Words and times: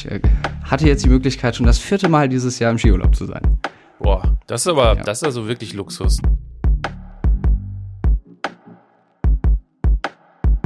ich 0.00 0.10
äh, 0.10 0.20
hatte 0.62 0.86
jetzt 0.86 1.04
die 1.04 1.08
Möglichkeit, 1.08 1.56
schon 1.56 1.66
das 1.66 1.78
vierte 1.78 2.08
Mal 2.08 2.28
dieses 2.28 2.58
Jahr 2.58 2.70
im 2.70 2.78
Skiurlaub 2.78 3.14
zu 3.14 3.26
sein. 3.26 3.58
Boah, 3.98 4.38
das 4.46 4.62
ist 4.62 4.66
aber, 4.68 4.96
ja. 4.96 5.02
das 5.02 5.18
ist 5.18 5.24
also 5.24 5.46
wirklich 5.46 5.74
Luxus. 5.74 6.18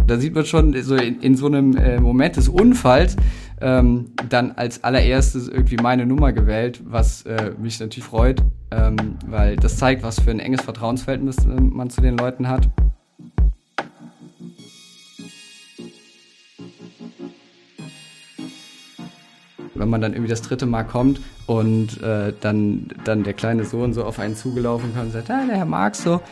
Da 0.06 0.18
sieht 0.18 0.34
man 0.34 0.44
schon 0.44 0.80
so 0.82 0.96
in, 0.96 1.20
in 1.20 1.34
so 1.34 1.46
einem 1.46 1.76
äh, 1.76 1.98
Moment 1.98 2.36
des 2.36 2.48
Unfalls 2.48 3.16
ähm, 3.60 4.10
dann 4.28 4.52
als 4.52 4.84
allererstes 4.84 5.48
irgendwie 5.48 5.76
meine 5.76 6.04
Nummer 6.04 6.32
gewählt, 6.32 6.82
was 6.84 7.22
äh, 7.22 7.52
mich 7.58 7.80
natürlich 7.80 8.04
freut, 8.04 8.42
ähm, 8.70 8.96
weil 9.26 9.56
das 9.56 9.78
zeigt, 9.78 10.02
was 10.02 10.20
für 10.20 10.30
ein 10.30 10.40
enges 10.40 10.60
Vertrauensverhältnis 10.60 11.38
äh, 11.38 11.60
man 11.60 11.88
zu 11.88 12.02
den 12.02 12.18
Leuten 12.18 12.48
hat. 12.48 12.68
Wenn 19.84 19.90
man 19.90 20.00
dann 20.00 20.14
irgendwie 20.14 20.30
das 20.30 20.40
dritte 20.40 20.64
Mal 20.64 20.84
kommt 20.84 21.20
und 21.44 22.02
äh, 22.02 22.32
dann, 22.40 22.88
dann 23.04 23.22
der 23.22 23.34
kleine 23.34 23.66
Sohn 23.66 23.92
so 23.92 24.02
auf 24.02 24.18
einen 24.18 24.34
zugelaufen 24.34 24.94
kommt 24.94 25.06
und 25.06 25.12
sagt, 25.12 25.30
ah, 25.30 25.44
der 25.46 25.56
Herr 25.56 25.66
Marx 25.66 26.02
so. 26.02 26.22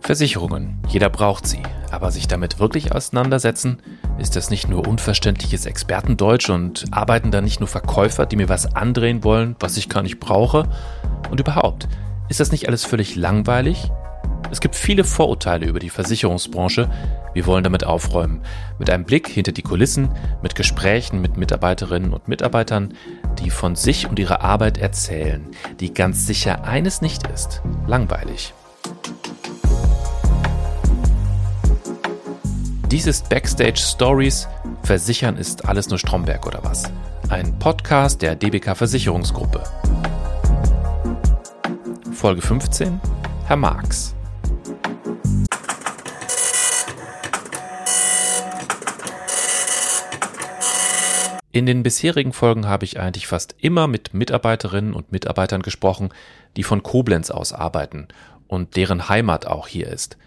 Versicherungen, 0.00 0.80
jeder 0.88 1.08
braucht 1.08 1.46
sie, 1.46 1.62
aber 1.92 2.10
sich 2.10 2.26
damit 2.26 2.58
wirklich 2.58 2.92
auseinandersetzen, 2.92 3.80
ist 4.18 4.34
das 4.34 4.50
nicht 4.50 4.68
nur 4.68 4.88
unverständliches 4.88 5.66
Expertendeutsch 5.66 6.50
und 6.50 6.86
arbeiten 6.90 7.30
da 7.30 7.40
nicht 7.40 7.60
nur 7.60 7.68
Verkäufer, 7.68 8.26
die 8.26 8.34
mir 8.34 8.48
was 8.48 8.74
andrehen 8.74 9.22
wollen, 9.22 9.54
was 9.60 9.76
ich 9.76 9.88
gar 9.88 10.02
nicht 10.02 10.18
brauche? 10.18 10.68
Und 11.30 11.38
überhaupt, 11.38 11.86
ist 12.30 12.38
das 12.40 12.52
nicht 12.52 12.68
alles 12.68 12.84
völlig 12.84 13.16
langweilig? 13.16 13.90
Es 14.52 14.60
gibt 14.60 14.76
viele 14.76 15.04
Vorurteile 15.04 15.66
über 15.66 15.80
die 15.80 15.90
Versicherungsbranche. 15.90 16.88
Wir 17.34 17.46
wollen 17.46 17.64
damit 17.64 17.84
aufräumen. 17.84 18.40
Mit 18.78 18.88
einem 18.88 19.04
Blick 19.04 19.28
hinter 19.28 19.52
die 19.52 19.62
Kulissen, 19.62 20.08
mit 20.40 20.54
Gesprächen 20.54 21.20
mit 21.20 21.36
Mitarbeiterinnen 21.36 22.12
und 22.12 22.28
Mitarbeitern, 22.28 22.94
die 23.40 23.50
von 23.50 23.74
sich 23.74 24.08
und 24.08 24.18
ihrer 24.18 24.42
Arbeit 24.42 24.78
erzählen, 24.78 25.44
die 25.80 25.92
ganz 25.92 26.26
sicher 26.26 26.64
eines 26.64 27.02
nicht 27.02 27.26
ist, 27.26 27.62
langweilig. 27.88 28.54
Dies 32.90 33.06
ist 33.06 33.28
Backstage 33.28 33.78
Stories. 33.78 34.48
Versichern 34.82 35.36
ist 35.36 35.68
alles 35.68 35.88
nur 35.90 35.98
Stromberg 35.98 36.46
oder 36.46 36.60
was? 36.62 36.90
Ein 37.28 37.58
Podcast 37.58 38.22
der 38.22 38.36
DBK 38.36 38.76
Versicherungsgruppe. 38.76 39.62
Folge 42.20 42.42
15 42.42 43.00
Herr 43.46 43.56
Marx. 43.56 44.14
In 51.50 51.64
den 51.64 51.82
bisherigen 51.82 52.34
Folgen 52.34 52.66
habe 52.66 52.84
ich 52.84 53.00
eigentlich 53.00 53.26
fast 53.26 53.56
immer 53.56 53.86
mit 53.86 54.12
Mitarbeiterinnen 54.12 54.92
und 54.92 55.12
Mitarbeitern 55.12 55.62
gesprochen, 55.62 56.10
die 56.58 56.62
von 56.62 56.82
Koblenz 56.82 57.30
aus 57.30 57.54
arbeiten 57.54 58.08
und 58.48 58.76
deren 58.76 59.08
Heimat 59.08 59.46
auch 59.46 59.66
hier 59.66 59.86
ist. 59.86 60.18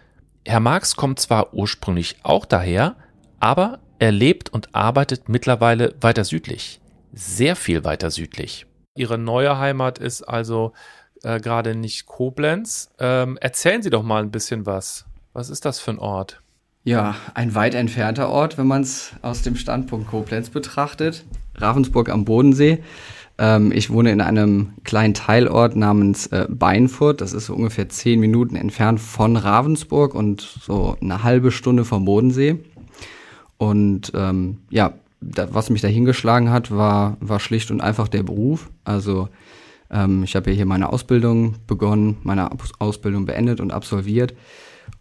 Herr 0.48 0.62
Marx 0.62 0.96
kommt 0.96 1.20
zwar 1.20 1.54
ursprünglich 1.54 2.16
auch 2.24 2.46
daher, 2.46 2.96
aber 3.40 3.78
er 4.00 4.12
lebt 4.12 4.50
und 4.50 4.74
arbeitet 4.74 5.30
mittlerweile 5.30 5.94
weiter 6.02 6.24
südlich. 6.24 6.82
Sehr 7.14 7.56
viel 7.56 7.84
weiter 7.84 8.10
südlich. 8.10 8.66
Ihre 8.96 9.20
neue 9.20 9.60
Heimat 9.60 10.00
ist 10.00 10.24
also 10.24 10.74
äh, 11.24 11.40
gerade 11.40 11.76
nicht 11.76 12.06
Koblenz. 12.06 12.92
Ähm, 13.00 13.38
erzählen 13.42 13.82
Sie 13.82 13.90
doch 13.90 14.04
mal 14.04 14.22
ein 14.22 14.32
bisschen 14.32 14.66
was. 14.66 15.06
Was 15.34 15.50
ist 15.50 15.66
das 15.66 15.80
für 15.80 15.92
ein 15.92 16.00
Ort? 16.00 16.42
Ja, 16.84 17.16
ein 17.34 17.56
weit 17.56 17.76
entfernter 17.76 18.30
Ort, 18.30 18.58
wenn 18.58 18.68
man 18.68 18.82
es 18.82 19.14
aus 19.22 19.42
dem 19.42 19.56
Standpunkt 19.56 20.08
Koblenz 20.10 20.50
betrachtet. 20.50 21.24
Ravensburg 21.56 22.10
am 22.10 22.26
Bodensee. 22.26 22.84
Ähm, 23.38 23.72
ich 23.72 23.90
wohne 23.90 24.12
in 24.12 24.22
einem 24.22 24.74
kleinen 24.84 25.14
Teilort 25.14 25.76
namens 25.76 26.28
äh, 26.28 26.46
Beinfurt. 26.50 27.22
Das 27.22 27.34
ist 27.34 27.46
so 27.48 27.56
ungefähr 27.56 27.90
zehn 27.90 28.20
Minuten 28.20 28.56
entfernt 28.56 29.00
von 29.00 29.38
Ravensburg 29.38 30.14
und 30.14 30.42
so 30.42 30.98
eine 31.02 31.24
halbe 31.24 31.52
Stunde 31.52 31.86
vom 31.86 32.06
Bodensee. 32.06 32.60
Und 33.58 34.12
ähm, 34.14 34.60
ja, 34.70 34.94
was 35.22 35.70
mich 35.70 35.82
da 35.82 35.88
hingeschlagen 35.88 36.50
hat, 36.50 36.70
war, 36.70 37.16
war 37.22 37.40
schlicht 37.40 37.72
und 37.72 37.82
einfach 37.82 38.10
der 38.10 38.24
Beruf. 38.24 38.70
Also 38.84 39.30
ähm, 39.94 40.24
ich 40.24 40.36
habe 40.36 40.50
ja 40.50 40.56
hier 40.56 40.66
meine 40.66 40.92
Ausbildung 40.92 41.56
begonnen, 41.68 42.18
meine 42.24 42.50
Ausbildung 42.80 43.26
beendet 43.26 43.62
und 43.62 43.72
absolviert 43.72 44.34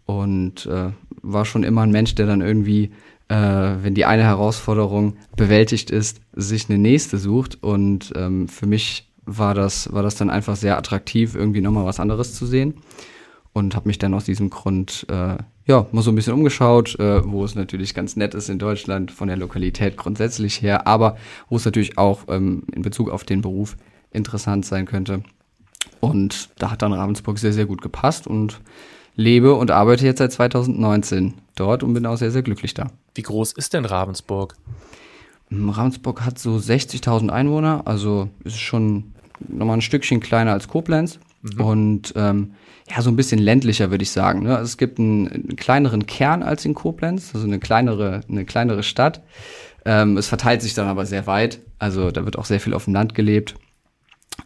und 0.05 0.65
äh, 0.67 0.91
war 1.21 1.45
schon 1.45 1.63
immer 1.63 1.81
ein 1.81 1.91
Mensch, 1.91 2.15
der 2.15 2.27
dann 2.27 2.41
irgendwie, 2.41 2.91
äh, 3.27 3.35
wenn 3.81 3.95
die 3.95 4.05
eine 4.05 4.23
Herausforderung 4.23 5.17
bewältigt 5.35 5.89
ist, 5.89 6.21
sich 6.33 6.69
eine 6.69 6.77
nächste 6.77 7.17
sucht. 7.17 7.61
Und 7.63 8.13
ähm, 8.15 8.47
für 8.47 8.67
mich 8.67 9.09
war 9.25 9.53
das, 9.53 9.91
war 9.91 10.03
das 10.03 10.15
dann 10.15 10.29
einfach 10.29 10.55
sehr 10.55 10.77
attraktiv, 10.77 11.35
irgendwie 11.35 11.61
nochmal 11.61 11.85
was 11.85 11.99
anderes 11.99 12.35
zu 12.35 12.45
sehen. 12.45 12.75
Und 13.53 13.75
habe 13.75 13.87
mich 13.87 13.99
dann 13.99 14.15
aus 14.15 14.25
diesem 14.25 14.49
Grund 14.49 15.05
äh, 15.09 15.37
ja 15.67 15.85
mal 15.91 16.01
so 16.01 16.11
ein 16.11 16.15
bisschen 16.15 16.33
umgeschaut, 16.33 16.99
äh, 16.99 17.21
wo 17.23 17.45
es 17.45 17.53
natürlich 17.53 17.93
ganz 17.93 18.15
nett 18.15 18.33
ist 18.33 18.49
in 18.49 18.57
Deutschland 18.57 19.11
von 19.11 19.27
der 19.27 19.37
Lokalität 19.37 19.95
grundsätzlich 19.95 20.61
her, 20.63 20.87
aber 20.87 21.17
wo 21.49 21.57
es 21.57 21.65
natürlich 21.65 21.99
auch 21.99 22.23
ähm, 22.29 22.63
in 22.73 22.81
Bezug 22.81 23.11
auf 23.11 23.23
den 23.23 23.41
Beruf 23.41 23.77
interessant 24.13 24.65
sein 24.65 24.85
könnte. 24.85 25.23
Und 25.99 26.49
da 26.57 26.71
hat 26.71 26.81
dann 26.81 26.93
Ravensburg 26.93 27.39
sehr, 27.39 27.53
sehr 27.53 27.65
gut 27.65 27.81
gepasst 27.81 28.27
und 28.27 28.59
lebe 29.15 29.53
und 29.53 29.71
arbeite 29.71 30.05
jetzt 30.05 30.19
seit 30.19 30.31
2019 30.31 31.35
dort 31.55 31.83
und 31.83 31.93
bin 31.93 32.05
auch 32.05 32.17
sehr, 32.17 32.31
sehr 32.31 32.41
glücklich 32.41 32.73
da. 32.73 32.91
Wie 33.15 33.21
groß 33.21 33.53
ist 33.53 33.73
denn 33.73 33.85
Ravensburg? 33.85 34.55
Hm, 35.49 35.69
Ravensburg 35.69 36.25
hat 36.25 36.39
so 36.39 36.55
60.000 36.55 37.29
Einwohner, 37.29 37.83
also 37.85 38.29
ist 38.43 38.59
schon 38.59 39.13
nochmal 39.39 39.77
ein 39.77 39.81
Stückchen 39.81 40.19
kleiner 40.19 40.51
als 40.53 40.67
Koblenz 40.67 41.19
mhm. 41.41 41.61
und 41.61 42.13
ähm, 42.15 42.53
ja, 42.89 43.01
so 43.01 43.09
ein 43.09 43.15
bisschen 43.15 43.39
ländlicher, 43.39 43.91
würde 43.91 44.03
ich 44.03 44.11
sagen. 44.11 44.43
Ne? 44.43 44.57
Also 44.57 44.65
es 44.65 44.77
gibt 44.77 44.99
einen, 44.99 45.27
einen, 45.27 45.55
kleineren 45.55 46.05
Kern 46.05 46.43
als 46.43 46.65
in 46.65 46.73
Koblenz, 46.73 47.31
also 47.33 47.45
eine 47.45 47.59
kleinere, 47.59 48.21
eine 48.27 48.45
kleinere 48.45 48.83
Stadt. 48.83 49.21
Ähm, 49.85 50.17
es 50.17 50.27
verteilt 50.27 50.61
sich 50.61 50.73
dann 50.73 50.87
aber 50.87 51.05
sehr 51.05 51.27
weit, 51.27 51.59
also 51.79 52.11
da 52.11 52.25
wird 52.25 52.37
auch 52.37 52.45
sehr 52.45 52.59
viel 52.59 52.73
auf 52.73 52.85
dem 52.85 52.93
Land 52.93 53.15
gelebt 53.15 53.55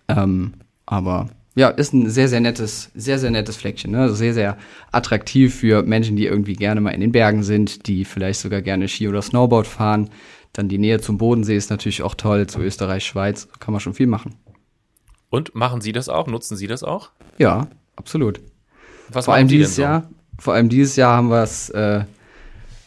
ähm, 0.08 0.54
aber 0.86 1.30
ja, 1.58 1.70
ist 1.70 1.92
ein 1.92 2.08
sehr, 2.08 2.28
sehr 2.28 2.40
nettes, 2.40 2.92
sehr, 2.94 3.18
sehr 3.18 3.32
nettes 3.32 3.58
Fleckchen. 3.58 3.92
Ne? 3.92 4.02
Also 4.02 4.14
sehr, 4.14 4.36
sehr 4.36 4.58
attraktiv 4.92 5.56
für 5.56 5.82
Menschen, 5.82 6.16
die 6.16 6.28
irgendwie 6.28 6.54
gerne 6.54 6.82
mal 6.82 6.92
in 6.92 7.02
den 7.02 7.12
Bergen 7.12 7.42
sind, 7.42 7.88
die 7.88 8.06
vielleicht 8.06 8.42
sogar 8.42 8.62
gerne 8.62 8.88
Ski 8.88 9.08
oder 9.08 9.24
Snowboard 9.24 9.66
fahren. 9.66 10.12
Dann 10.54 10.70
die 10.70 10.78
Nähe 10.78 11.02
zum 11.02 11.18
Bodensee 11.18 11.58
ist 11.58 11.72
natürlich 11.72 12.04
auch 12.04 12.14
toll, 12.14 12.46
zu 12.46 12.60
Österreich, 12.60 13.06
Schweiz, 13.06 13.48
kann 13.60 13.72
man 13.72 13.82
schon 13.82 13.96
viel 13.96 14.06
machen. 14.06 14.36
Und 15.32 15.56
machen 15.56 15.82
Sie 15.82 15.94
das 15.94 16.10
auch? 16.10 16.28
Nutzen 16.28 16.58
Sie 16.58 16.68
das 16.68 16.84
auch? 16.84 17.10
Ja, 17.40 17.68
absolut. 17.96 18.40
Was 19.10 19.26
vor 19.26 19.34
allem 19.34 19.48
dieses 19.48 19.78
so? 19.78 19.82
Jahr, 19.82 20.10
vor 20.38 20.54
allem 20.54 20.70
dieses 20.70 20.96
Jahr 20.96 21.18
haben 21.18 21.30
wir 21.30 21.42
es, 21.42 21.72
äh, 21.72 22.04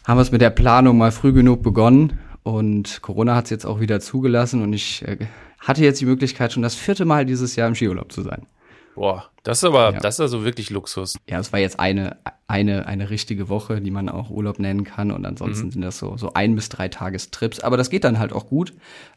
haben 0.06 0.16
wir 0.16 0.22
es 0.22 0.30
mit 0.30 0.42
der 0.42 0.50
Planung 0.50 0.96
mal 0.96 1.10
früh 1.10 1.32
genug 1.32 1.64
begonnen 1.64 2.20
und 2.44 3.02
Corona 3.02 3.34
hat 3.34 3.44
es 3.44 3.50
jetzt 3.50 3.66
auch 3.66 3.80
wieder 3.80 3.98
zugelassen 3.98 4.62
und 4.62 4.72
ich 4.72 5.02
äh, 5.06 5.18
hatte 5.60 5.82
jetzt 5.82 6.00
die 6.00 6.06
Möglichkeit, 6.06 6.52
schon 6.52 6.62
das 6.62 6.74
vierte 6.74 7.04
Mal 7.04 7.24
dieses 7.24 7.56
Jahr 7.56 7.68
im 7.68 7.74
Skiurlaub 7.74 8.10
zu 8.10 8.22
sein. 8.22 8.46
Boah, 8.94 9.30
das 9.44 9.58
ist 9.58 9.64
aber, 9.64 9.94
ja. 9.94 10.00
das 10.00 10.16
ist 10.16 10.20
also 10.20 10.44
wirklich 10.44 10.70
Luxus. 10.70 11.16
Ja, 11.28 11.38
es 11.38 11.52
war 11.52 11.60
jetzt 11.60 11.80
eine, 11.80 12.18
eine, 12.48 12.86
eine 12.86 13.08
richtige 13.08 13.48
Woche, 13.48 13.80
die 13.80 13.90
man 13.90 14.08
auch 14.08 14.30
Urlaub 14.30 14.58
nennen 14.58 14.84
kann. 14.84 15.10
Und 15.10 15.24
ansonsten 15.24 15.66
mhm. 15.66 15.70
sind 15.70 15.82
das 15.82 15.98
so, 15.98 16.16
so 16.16 16.34
ein 16.34 16.54
bis 16.54 16.68
drei 16.68 16.88
Tagestrips. 16.88 17.60
Aber 17.60 17.76
das 17.76 17.88
geht 17.88 18.04
dann 18.04 18.18
halt 18.18 18.32
auch 18.32 18.48
gut. 18.48 18.74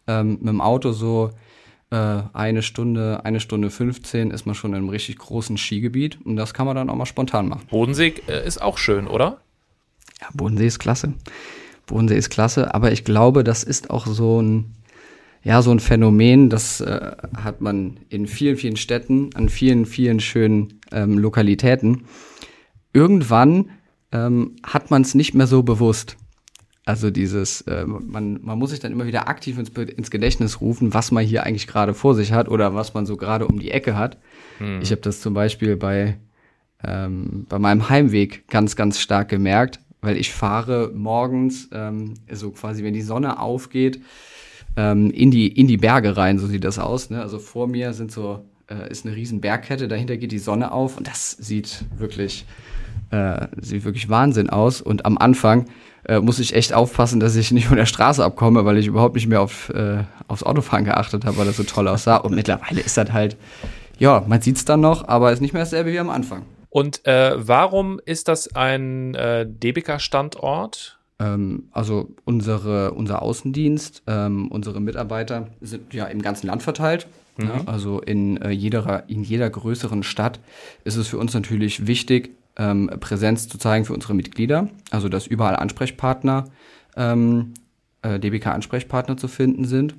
Ähm, 0.07 0.37
mit 0.39 0.47
dem 0.47 0.61
Auto 0.61 0.91
so 0.91 1.31
äh, 1.89 2.21
eine 2.33 2.61
Stunde, 2.61 3.25
eine 3.25 3.39
Stunde 3.39 3.69
15 3.69 4.31
ist 4.31 4.45
man 4.45 4.55
schon 4.55 4.71
in 4.71 4.77
einem 4.77 4.89
richtig 4.89 5.17
großen 5.17 5.57
Skigebiet. 5.57 6.19
Und 6.23 6.35
das 6.35 6.53
kann 6.53 6.65
man 6.65 6.75
dann 6.75 6.89
auch 6.89 6.95
mal 6.95 7.05
spontan 7.05 7.49
machen. 7.49 7.67
Bodensee 7.69 8.13
äh, 8.27 8.45
ist 8.47 8.61
auch 8.61 8.77
schön, 8.77 9.07
oder? 9.07 9.41
Ja, 10.21 10.27
Bodensee 10.33 10.67
ist 10.67 10.79
klasse. 10.79 11.13
Bodensee 11.87 12.17
ist 12.17 12.29
klasse. 12.29 12.73
Aber 12.73 12.91
ich 12.91 13.03
glaube, 13.03 13.43
das 13.43 13.63
ist 13.63 13.89
auch 13.89 14.07
so 14.07 14.41
ein, 14.41 14.75
ja, 15.43 15.61
so 15.61 15.71
ein 15.71 15.79
Phänomen, 15.79 16.49
das 16.49 16.79
äh, 16.79 17.11
hat 17.35 17.59
man 17.59 17.99
in 18.09 18.27
vielen, 18.27 18.55
vielen 18.55 18.77
Städten, 18.77 19.29
an 19.35 19.49
vielen, 19.49 19.85
vielen 19.85 20.21
schönen 20.21 20.79
ähm, 20.91 21.17
Lokalitäten. 21.17 22.05
Irgendwann 22.93 23.71
ähm, 24.13 24.55
hat 24.63 24.89
man 24.89 25.01
es 25.01 25.15
nicht 25.15 25.33
mehr 25.33 25.47
so 25.47 25.63
bewusst. 25.63 26.17
Also 26.85 27.11
dieses, 27.11 27.61
äh, 27.61 27.85
man, 27.85 28.39
man 28.41 28.57
muss 28.57 28.69
sich 28.69 28.79
dann 28.79 28.91
immer 28.91 29.05
wieder 29.05 29.27
aktiv 29.27 29.57
ins, 29.57 29.69
ins 29.69 30.11
Gedächtnis 30.11 30.61
rufen, 30.61 30.93
was 30.93 31.11
man 31.11 31.25
hier 31.25 31.43
eigentlich 31.43 31.67
gerade 31.67 31.93
vor 31.93 32.15
sich 32.15 32.31
hat 32.31 32.47
oder 32.47 32.73
was 32.73 32.93
man 32.93 33.05
so 33.05 33.17
gerade 33.17 33.45
um 33.45 33.59
die 33.59 33.71
Ecke 33.71 33.97
hat. 33.97 34.17
Hm. 34.59 34.81
Ich 34.81 34.91
habe 34.91 35.01
das 35.01 35.19
zum 35.19 35.33
Beispiel 35.33 35.75
bei, 35.75 36.17
ähm, 36.83 37.45
bei 37.49 37.59
meinem 37.59 37.89
Heimweg 37.89 38.47
ganz, 38.47 38.75
ganz 38.75 38.99
stark 38.99 39.29
gemerkt, 39.29 39.79
weil 40.01 40.17
ich 40.17 40.31
fahre 40.31 40.91
morgens, 40.93 41.69
ähm, 41.73 42.13
so 42.31 42.51
quasi, 42.51 42.83
wenn 42.83 42.93
die 42.93 43.01
Sonne 43.01 43.39
aufgeht, 43.39 44.01
ähm, 44.75 45.11
in, 45.11 45.31
die, 45.31 45.47
in 45.47 45.67
die 45.67 45.77
Berge 45.77 46.17
rein, 46.17 46.39
so 46.39 46.47
sieht 46.47 46.63
das 46.63 46.79
aus. 46.79 47.09
Ne? 47.09 47.21
Also 47.21 47.39
vor 47.39 47.67
mir 47.67 47.93
sind 47.93 48.11
so 48.11 48.43
äh, 48.69 48.89
ist 48.89 49.05
eine 49.05 49.15
riesen 49.15 49.41
Bergkette, 49.41 49.87
dahinter 49.87 50.17
geht 50.17 50.31
die 50.31 50.39
Sonne 50.39 50.71
auf 50.71 50.97
und 50.97 51.07
das 51.07 51.31
sieht 51.31 51.85
wirklich, 51.97 52.45
äh, 53.11 53.47
sieht 53.59 53.85
wirklich 53.85 54.09
Wahnsinn 54.09 54.49
aus. 54.49 54.81
Und 54.81 55.05
am 55.05 55.17
Anfang 55.17 55.65
äh, 56.05 56.19
muss 56.19 56.39
ich 56.39 56.55
echt 56.55 56.73
aufpassen, 56.73 57.19
dass 57.19 57.35
ich 57.35 57.51
nicht 57.51 57.67
von 57.67 57.77
der 57.77 57.85
Straße 57.85 58.23
abkomme, 58.23 58.65
weil 58.65 58.77
ich 58.77 58.87
überhaupt 58.87 59.15
nicht 59.15 59.27
mehr 59.27 59.41
auf, 59.41 59.69
äh, 59.69 60.03
aufs 60.27 60.43
Autofahren 60.43 60.85
geachtet 60.85 61.25
habe, 61.25 61.37
weil 61.37 61.45
das 61.45 61.57
so 61.57 61.63
toll 61.63 61.87
aussah. 61.87 62.17
Und 62.17 62.35
mittlerweile 62.35 62.81
ist 62.81 62.97
das 62.97 63.11
halt, 63.11 63.37
ja, 63.99 64.23
man 64.27 64.41
sieht 64.41 64.57
es 64.57 64.65
dann 64.65 64.81
noch, 64.81 65.07
aber 65.07 65.31
ist 65.31 65.41
nicht 65.41 65.53
mehr 65.53 65.63
dasselbe 65.63 65.91
wie 65.91 65.99
am 65.99 66.09
Anfang. 66.09 66.43
Und 66.69 67.05
äh, 67.05 67.33
warum 67.35 67.99
ist 68.03 68.27
das 68.27 68.55
ein 68.55 69.13
äh, 69.13 69.45
Debika-Standort? 69.47 70.97
Ähm, 71.23 71.63
also 71.71 72.09
unsere, 72.25 72.91
unser 72.93 73.21
Außendienst, 73.21 74.03
ähm, 74.07 74.49
unsere 74.49 74.81
Mitarbeiter 74.81 75.47
sind 75.61 75.93
ja 75.93 76.05
im 76.05 76.21
ganzen 76.21 76.47
Land 76.47 76.63
verteilt. 76.63 77.07
Mhm. 77.37 77.45
Ja, 77.45 77.61
also 77.65 78.01
in, 78.01 78.37
äh, 78.41 78.49
jeder, 78.49 79.03
in 79.07 79.23
jeder 79.23 79.49
größeren 79.49 80.03
Stadt 80.03 80.39
ist 80.83 80.97
es 80.97 81.07
für 81.07 81.17
uns 81.17 81.33
natürlich 81.33 81.87
wichtig, 81.87 82.31
ähm, 82.57 82.89
Präsenz 82.99 83.47
zu 83.47 83.57
zeigen 83.57 83.85
für 83.85 83.93
unsere 83.93 84.13
Mitglieder. 84.13 84.69
Also 84.91 85.09
dass 85.09 85.25
überall 85.27 85.55
Ansprechpartner, 85.55 86.45
ähm, 86.95 87.53
äh, 88.01 88.19
DBK-Ansprechpartner 88.19 89.17
zu 89.17 89.27
finden 89.27 89.65
sind. 89.65 89.95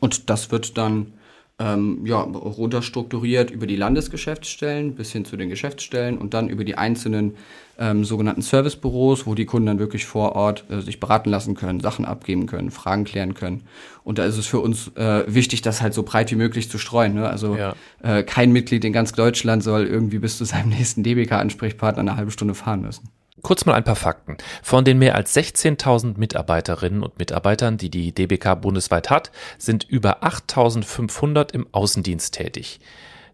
Und 0.00 0.28
das 0.28 0.50
wird 0.50 0.76
dann 0.76 1.12
ähm, 1.58 2.04
ja, 2.06 2.20
runterstrukturiert 2.20 3.50
über 3.50 3.66
die 3.66 3.76
Landesgeschäftsstellen 3.76 4.94
bis 4.94 5.12
hin 5.12 5.24
zu 5.24 5.36
den 5.36 5.48
Geschäftsstellen 5.48 6.18
und 6.18 6.34
dann 6.34 6.48
über 6.48 6.64
die 6.64 6.76
einzelnen 6.76 7.36
ähm, 7.78 8.04
sogenannten 8.04 8.42
Servicebüros, 8.42 9.26
wo 9.26 9.34
die 9.34 9.44
Kunden 9.44 9.66
dann 9.66 9.78
wirklich 9.78 10.06
vor 10.06 10.34
Ort 10.34 10.64
äh, 10.70 10.80
sich 10.80 11.00
beraten 11.00 11.30
lassen 11.30 11.54
können, 11.54 11.80
Sachen 11.80 12.04
abgeben 12.04 12.46
können, 12.46 12.70
Fragen 12.70 13.04
klären 13.04 13.34
können. 13.34 13.62
Und 14.04 14.18
da 14.18 14.24
ist 14.24 14.38
es 14.38 14.46
für 14.46 14.60
uns 14.60 14.88
äh, 14.96 15.24
wichtig, 15.26 15.62
das 15.62 15.82
halt 15.82 15.94
so 15.94 16.02
breit 16.02 16.30
wie 16.30 16.36
möglich 16.36 16.70
zu 16.70 16.78
streuen. 16.78 17.14
Ne? 17.14 17.28
Also 17.28 17.56
ja. 17.56 17.74
äh, 18.02 18.22
kein 18.22 18.52
Mitglied 18.52 18.84
in 18.84 18.92
ganz 18.92 19.12
Deutschland 19.12 19.62
soll 19.62 19.86
irgendwie 19.86 20.18
bis 20.18 20.38
zu 20.38 20.44
seinem 20.44 20.68
nächsten 20.70 21.02
DBK-Ansprechpartner 21.02 22.00
eine 22.00 22.16
halbe 22.16 22.30
Stunde 22.30 22.54
fahren 22.54 22.82
müssen. 22.82 23.08
Kurz 23.42 23.66
mal 23.66 23.74
ein 23.74 23.84
paar 23.84 23.96
Fakten. 23.96 24.36
Von 24.62 24.84
den 24.84 24.98
mehr 24.98 25.16
als 25.16 25.36
16.000 25.36 26.16
Mitarbeiterinnen 26.16 27.02
und 27.02 27.18
Mitarbeitern, 27.18 27.76
die 27.76 27.90
die 27.90 28.12
DBK 28.12 28.60
bundesweit 28.60 29.10
hat, 29.10 29.32
sind 29.58 29.82
über 29.84 30.22
8.500 30.22 31.52
im 31.52 31.66
Außendienst 31.72 32.34
tätig. 32.34 32.78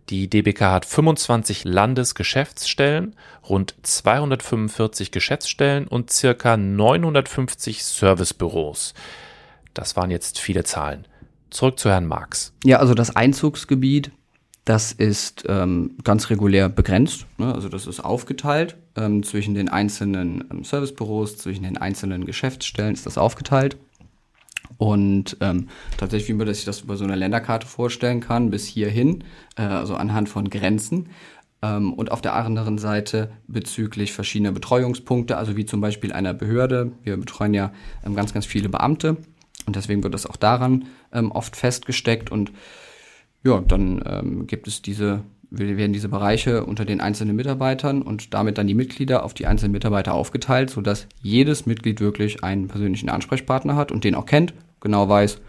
Die 0.09 0.31
DBK 0.31 0.63
hat 0.63 0.87
25 0.87 1.65
Landesgeschäftsstellen, 1.65 3.15
rund 3.47 3.75
245 3.83 5.11
Geschäftsstellen 5.11 5.87
und 5.87 6.11
circa 6.11 6.57
950 6.57 7.85
Servicebüros. 7.85 8.95
Das 9.75 9.97
waren 9.97 10.11
jetzt 10.11 10.39
viele 10.39 10.65
Zahlen. 10.65 11.07
Zurück 11.51 11.79
zu 11.79 11.91
Herrn 11.91 12.07
Marx. 12.07 12.55
Ja, 12.65 12.79
also 12.79 12.95
das 12.95 13.15
Einzugsgebiet, 13.15 14.11
das 14.65 14.93
ist 14.93 15.45
ähm, 15.47 15.97
ganz 16.03 16.31
regulär 16.31 16.71
begrenzt. 16.71 17.27
Ne? 17.37 17.55
Also 17.55 17.69
das 17.69 17.87
ist 17.87 18.01
aufgeteilt 18.01 18.77
ähm, 18.99 19.23
zwischen 19.23 19.55
den 19.55 19.69
einzelnen 19.69 20.45
ähm, 20.51 20.65
Servicebüros, 20.65 21.39
zwischen 21.39 21.63
den 21.63 21.79
einzelnen 21.79 22.27
Geschäftsstellen 22.27 22.95
ist 22.95 23.07
das 23.07 23.19
aufgeteilt. 23.19 23.77
Und 24.77 25.37
ähm, 25.41 25.69
tatsächlich, 25.97 26.29
wie 26.29 26.35
man 26.35 26.53
sich 26.53 26.65
das 26.65 26.83
über 26.83 26.97
so 26.97 27.05
eine 27.05 27.17
Länderkarte 27.17 27.67
vorstellen 27.67 28.21
kann, 28.21 28.51
bis 28.51 28.67
hierhin, 28.67 29.25
äh, 29.57 29.63
also 29.63 29.95
anhand 29.95 30.29
von 30.29 30.51
Grenzen. 30.51 31.09
Ähm, 31.63 31.93
und 31.93 32.13
auf 32.13 32.21
der 32.21 32.35
anderen 32.35 32.79
Seite 32.79 33.33
bezüglich 33.47 34.13
verschiedener 34.13 34.53
Betreuungspunkte, 34.53 35.37
also 35.37 35.57
wie 35.57 35.67
zum 35.67 35.81
Beispiel 35.81 36.13
einer 36.13 36.35
Behörde. 36.35 36.93
Wir 37.03 37.17
betreuen 37.17 37.55
ja 37.55 37.73
ähm, 38.05 38.15
ganz, 38.15 38.33
ganz 38.33 38.47
viele 38.47 38.69
Beamte 38.69 39.17
und 39.67 39.77
deswegen 39.77 40.03
wird 40.03 40.15
das 40.15 40.27
auch 40.27 40.37
daran 40.37 40.87
ähm, 41.13 41.33
oft 41.33 41.57
festgesteckt. 41.57 42.31
Und 42.31 42.53
ja, 43.45 43.61
dann 43.61 44.03
ähm, 44.07 44.47
gibt 44.47 44.69
es 44.69 44.83
diese 44.83 45.23
werden 45.51 45.93
diese 45.93 46.09
Bereiche 46.09 46.65
unter 46.65 46.85
den 46.85 47.01
einzelnen 47.01 47.37
Mitarbeitern 47.37 48.03
und 48.03 48.35
damit 48.35 48.59
dann 48.59 48.67
die 48.67 48.75
Mitglieder 48.75 49.25
auf 49.25 49.35
die 49.35 49.47
einzelnen 49.47 49.73
Mitarbeiter 49.73 50.15
aufgeteilt, 50.15 50.71
sodass 50.71 51.07
jedes 51.23 51.67
Mitglied 51.67 52.01
wirklich 52.01 52.45
einen 52.45 52.69
persönlichen 52.69 53.09
Ansprechpartner 53.09 53.77
hat 53.77 53.91
und 53.91 54.05
den 54.05 54.15
auch 54.15 54.27
kennt, 54.27 54.55
genau 54.81 55.09
weiß, 55.09 55.41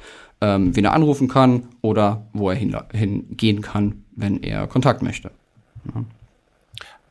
ähm, 0.42 0.76
wen 0.76 0.86
er 0.86 0.94
anrufen 0.94 1.28
kann 1.28 1.68
oder 1.82 2.28
wo 2.34 2.50
er 2.50 2.56
hingehen 2.56 3.62
kann, 3.62 4.06
wenn 4.16 4.42
er 4.42 4.68
Kontakt 4.68 5.02
möchte. 5.02 5.32
Ja. 5.94 6.06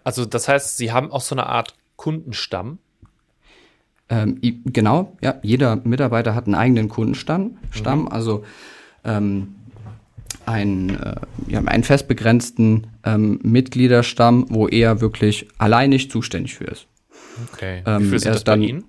Also 0.04 0.24
das 0.24 0.48
heißt, 0.48 0.78
Sie 0.78 0.92
haben 0.92 1.12
auch 1.12 1.20
so 1.20 1.34
eine 1.34 1.46
Art 1.46 1.74
Kundenstamm? 1.96 2.78
Ähm, 4.08 4.38
genau, 4.40 5.16
ja. 5.20 5.34
Jeder 5.42 5.76
Mitarbeiter 5.76 6.34
hat 6.34 6.46
einen 6.46 6.54
eigenen 6.54 6.88
Kundenstamm. 6.88 7.58
Stamm, 7.70 8.02
mhm. 8.02 8.08
Also 8.08 8.44
ähm, 9.04 9.56
einen, 10.46 10.90
äh, 10.90 11.16
ja, 11.46 11.60
einen 11.60 11.84
fest 11.84 12.08
begrenzten 12.08 12.88
ähm, 13.04 13.40
Mitgliederstamm, 13.42 14.46
wo 14.48 14.68
er 14.68 15.00
wirklich 15.00 15.48
alleinig 15.58 16.10
zuständig 16.10 16.54
für 16.54 16.64
ist. 16.64 16.86
Okay. 17.52 17.82
Ähm, 17.86 18.04
Wie 18.04 18.08
viel 18.10 18.18
sind 18.18 18.34
das 18.34 18.44
dann, 18.44 18.60
bei 18.60 18.66
Ihnen? 18.66 18.84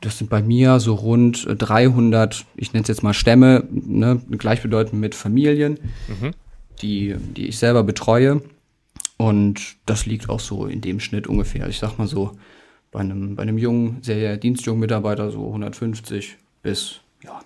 Das 0.00 0.18
sind 0.18 0.30
bei 0.30 0.42
mir 0.42 0.80
so 0.80 0.94
rund 0.94 1.46
300, 1.46 2.46
ich 2.56 2.72
nenne 2.72 2.82
es 2.82 2.88
jetzt 2.88 3.02
mal 3.02 3.12
Stämme, 3.12 3.64
ne, 3.70 4.20
gleichbedeutend 4.30 5.00
mit 5.00 5.14
Familien, 5.14 5.78
mhm. 6.08 6.32
die, 6.80 7.16
die 7.36 7.48
ich 7.48 7.58
selber 7.58 7.82
betreue. 7.82 8.42
Und 9.18 9.76
das 9.84 10.06
liegt 10.06 10.30
auch 10.30 10.40
so 10.40 10.64
in 10.66 10.80
dem 10.80 11.00
Schnitt 11.00 11.26
ungefähr. 11.26 11.68
Ich 11.68 11.78
sag 11.78 11.98
mal 11.98 12.06
so, 12.06 12.32
bei 12.90 13.00
einem, 13.00 13.36
bei 13.36 13.42
einem 13.42 13.58
jungen, 13.58 13.98
sehr 14.02 14.36
dienstjungen 14.36 14.80
Mitarbeiter 14.80 15.30
so 15.30 15.46
150 15.46 16.36
bis 16.62 17.00
ja, 17.22 17.40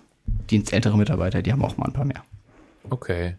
dienstältere 0.49 0.97
Mitarbeiter, 0.97 1.41
die 1.41 1.51
haben 1.51 1.63
auch 1.63 1.77
mal 1.77 1.85
ein 1.85 1.93
paar 1.93 2.05
mehr. 2.05 2.23
Okay. 2.89 3.35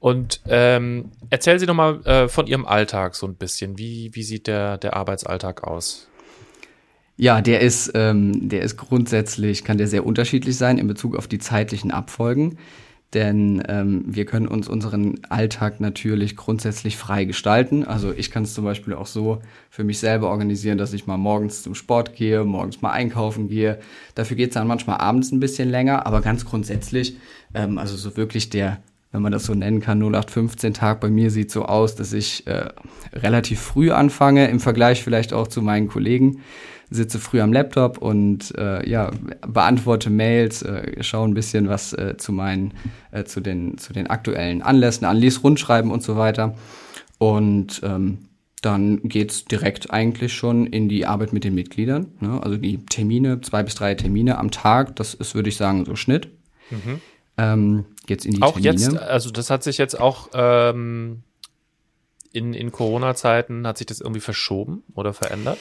Und 0.00 0.40
ähm, 0.48 1.12
erzählen 1.30 1.58
Sie 1.58 1.66
doch 1.66 1.74
mal 1.74 2.04
äh, 2.04 2.28
von 2.28 2.46
Ihrem 2.46 2.66
Alltag 2.66 3.14
so 3.14 3.26
ein 3.26 3.36
bisschen. 3.36 3.78
Wie, 3.78 4.10
wie 4.14 4.22
sieht 4.24 4.48
der, 4.48 4.78
der 4.78 4.96
Arbeitsalltag 4.96 5.62
aus? 5.62 6.08
Ja, 7.16 7.40
der 7.40 7.60
ist, 7.60 7.92
ähm, 7.94 8.48
der 8.48 8.62
ist 8.62 8.76
grundsätzlich, 8.76 9.62
kann 9.62 9.78
der 9.78 9.86
sehr 9.86 10.04
unterschiedlich 10.04 10.56
sein 10.56 10.78
in 10.78 10.88
Bezug 10.88 11.16
auf 11.16 11.28
die 11.28 11.38
zeitlichen 11.38 11.92
Abfolgen. 11.92 12.58
Denn 13.14 13.62
ähm, 13.68 14.04
wir 14.06 14.24
können 14.24 14.48
uns 14.48 14.68
unseren 14.68 15.20
Alltag 15.28 15.80
natürlich 15.80 16.34
grundsätzlich 16.34 16.96
frei 16.96 17.24
gestalten. 17.24 17.84
Also 17.84 18.12
ich 18.12 18.30
kann 18.30 18.44
es 18.44 18.54
zum 18.54 18.64
Beispiel 18.64 18.94
auch 18.94 19.06
so 19.06 19.40
für 19.68 19.84
mich 19.84 19.98
selber 19.98 20.30
organisieren, 20.30 20.78
dass 20.78 20.94
ich 20.94 21.06
mal 21.06 21.18
morgens 21.18 21.62
zum 21.62 21.74
Sport 21.74 22.16
gehe, 22.16 22.44
morgens 22.44 22.80
mal 22.80 22.92
einkaufen 22.92 23.48
gehe. 23.48 23.80
Dafür 24.14 24.36
geht 24.38 24.50
es 24.50 24.54
dann 24.54 24.66
manchmal 24.66 24.98
abends 24.98 25.30
ein 25.30 25.40
bisschen 25.40 25.68
länger, 25.68 26.06
aber 26.06 26.22
ganz 26.22 26.46
grundsätzlich, 26.46 27.18
ähm, 27.52 27.76
also 27.76 27.96
so 27.96 28.16
wirklich 28.16 28.48
der, 28.48 28.78
wenn 29.10 29.20
man 29.20 29.32
das 29.32 29.44
so 29.44 29.52
nennen 29.52 29.80
kann, 29.80 29.98
0815 29.98 30.72
Tag 30.72 31.00
bei 31.00 31.10
mir 31.10 31.30
sieht 31.30 31.50
so 31.50 31.66
aus, 31.66 31.94
dass 31.94 32.14
ich 32.14 32.46
äh, 32.46 32.70
relativ 33.12 33.60
früh 33.60 33.90
anfange, 33.90 34.48
im 34.48 34.58
Vergleich 34.58 35.04
vielleicht 35.04 35.34
auch 35.34 35.48
zu 35.48 35.60
meinen 35.60 35.88
Kollegen 35.88 36.40
sitze 36.92 37.18
früh 37.18 37.40
am 37.40 37.52
Laptop 37.52 37.98
und 37.98 38.54
äh, 38.56 38.88
ja, 38.88 39.10
beantworte 39.46 40.10
Mails, 40.10 40.62
äh, 40.62 41.02
schaue 41.02 41.28
ein 41.28 41.34
bisschen 41.34 41.68
was 41.68 41.92
äh, 41.92 42.16
zu 42.16 42.32
meinen, 42.32 42.74
äh, 43.10 43.24
zu, 43.24 43.40
den, 43.40 43.78
zu 43.78 43.92
den 43.92 44.08
aktuellen 44.08 44.62
Anlässen, 44.62 45.04
Anlies 45.04 45.42
rundschreiben 45.42 45.90
und 45.90 46.02
so 46.02 46.16
weiter. 46.16 46.54
Und 47.18 47.80
ähm, 47.84 48.18
dann 48.62 49.00
geht's 49.02 49.44
direkt 49.44 49.90
eigentlich 49.90 50.32
schon 50.32 50.66
in 50.66 50.88
die 50.88 51.04
Arbeit 51.04 51.32
mit 51.32 51.44
den 51.44 51.54
Mitgliedern. 51.54 52.12
Ne? 52.20 52.40
Also 52.42 52.56
die 52.56 52.78
Termine, 52.86 53.40
zwei 53.40 53.62
bis 53.62 53.74
drei 53.74 53.94
Termine 53.94 54.38
am 54.38 54.50
Tag, 54.50 54.96
das 54.96 55.14
ist, 55.14 55.34
würde 55.34 55.48
ich 55.48 55.56
sagen, 55.56 55.84
so 55.84 55.96
Schnitt. 55.96 56.28
Mhm. 56.70 57.00
Ähm, 57.38 57.84
jetzt 58.08 58.24
in 58.24 58.34
die 58.34 58.42
auch 58.42 58.60
Termine. 58.60 58.72
jetzt, 58.72 58.98
also 58.98 59.30
das 59.30 59.50
hat 59.50 59.64
sich 59.64 59.78
jetzt 59.78 59.98
auch 59.98 60.28
ähm, 60.32 61.22
in, 62.32 62.54
in 62.54 62.70
Corona-Zeiten, 62.70 63.66
hat 63.66 63.78
sich 63.78 63.86
das 63.86 64.00
irgendwie 64.00 64.20
verschoben 64.20 64.82
oder 64.94 65.12
verändert? 65.12 65.58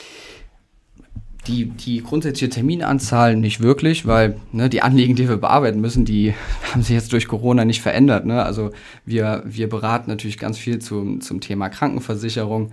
Die, 1.52 1.66
die 1.66 2.02
grundsätzliche 2.02 2.50
Terminanzahl 2.50 3.36
nicht 3.36 3.62
wirklich, 3.62 4.06
weil 4.06 4.38
ne, 4.52 4.70
die 4.70 4.82
Anliegen, 4.82 5.16
die 5.16 5.28
wir 5.28 5.38
bearbeiten 5.38 5.82
müssen, 5.82 6.06
die 6.06 6.34
haben 6.72 6.82
sich 6.82 6.96
jetzt 6.96 7.12
durch 7.14 7.28
Corona 7.28 7.66
nicht 7.66 7.82
verändert. 7.82 8.26
Ne? 8.26 8.44
Also 8.44 8.72
wir, 9.06 9.44
wir 9.46 9.70
beraten 9.70 10.10
natürlich 10.10 10.38
ganz 10.38 10.58
viel 10.58 10.80
zum, 10.80 11.22
zum 11.22 11.42
Thema 11.42 11.70
Krankenversicherung 11.70 12.72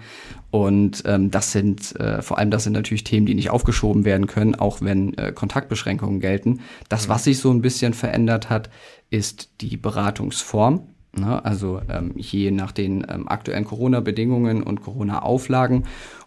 und 0.50 1.02
ähm, 1.06 1.30
das 1.30 1.52
sind 1.52 1.98
äh, 2.00 2.22
vor 2.22 2.38
allem 2.38 2.50
das 2.50 2.64
sind 2.64 2.72
natürlich 2.72 3.04
Themen, 3.04 3.26
die 3.26 3.34
nicht 3.34 3.50
aufgeschoben 3.50 4.04
werden 4.04 4.26
können, 4.26 4.54
auch 4.54 4.80
wenn 4.80 5.14
äh, 5.18 5.32
Kontaktbeschränkungen 5.32 6.20
gelten. 6.20 6.60
Das, 6.88 7.06
mhm. 7.06 7.10
was 7.10 7.24
sich 7.24 7.38
so 7.38 7.50
ein 7.50 7.60
bisschen 7.60 7.92
verändert 7.92 8.48
hat, 8.48 8.70
ist 9.10 9.50
die 9.60 9.76
Beratungsform. 9.76 10.86
Ne? 11.16 11.44
Also 11.44 11.80
ähm, 11.88 12.12
je 12.16 12.50
nach 12.50 12.72
den 12.72 13.06
ähm, 13.08 13.28
aktuellen 13.28 13.64
Corona-Bedingungen 13.64 14.62
und 14.62 14.82
Corona-Auflagen 14.82 15.84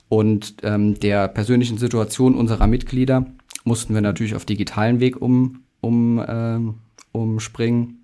und 0.10 0.56
ähm, 0.64 1.00
der 1.00 1.28
persönlichen 1.28 1.78
Situation 1.78 2.36
unserer 2.36 2.68
Mitglieder 2.68 3.26
mussten 3.64 3.94
wir 3.94 4.02
natürlich 4.02 4.36
auf 4.36 4.46
digitalen 4.46 5.00
Weg 5.00 5.22
um, 5.22 5.64
um, 5.82 6.24
ähm, 6.28 6.76
umspringen. 7.12 8.00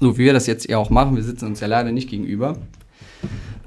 So 0.00 0.16
wie 0.16 0.24
wir 0.24 0.32
das 0.32 0.46
jetzt 0.46 0.68
ja 0.68 0.78
auch 0.78 0.90
machen, 0.90 1.16
wir 1.16 1.22
sitzen 1.22 1.46
uns 1.46 1.60
ja 1.60 1.66
leider 1.66 1.92
nicht 1.92 2.08
gegenüber. 2.08 2.56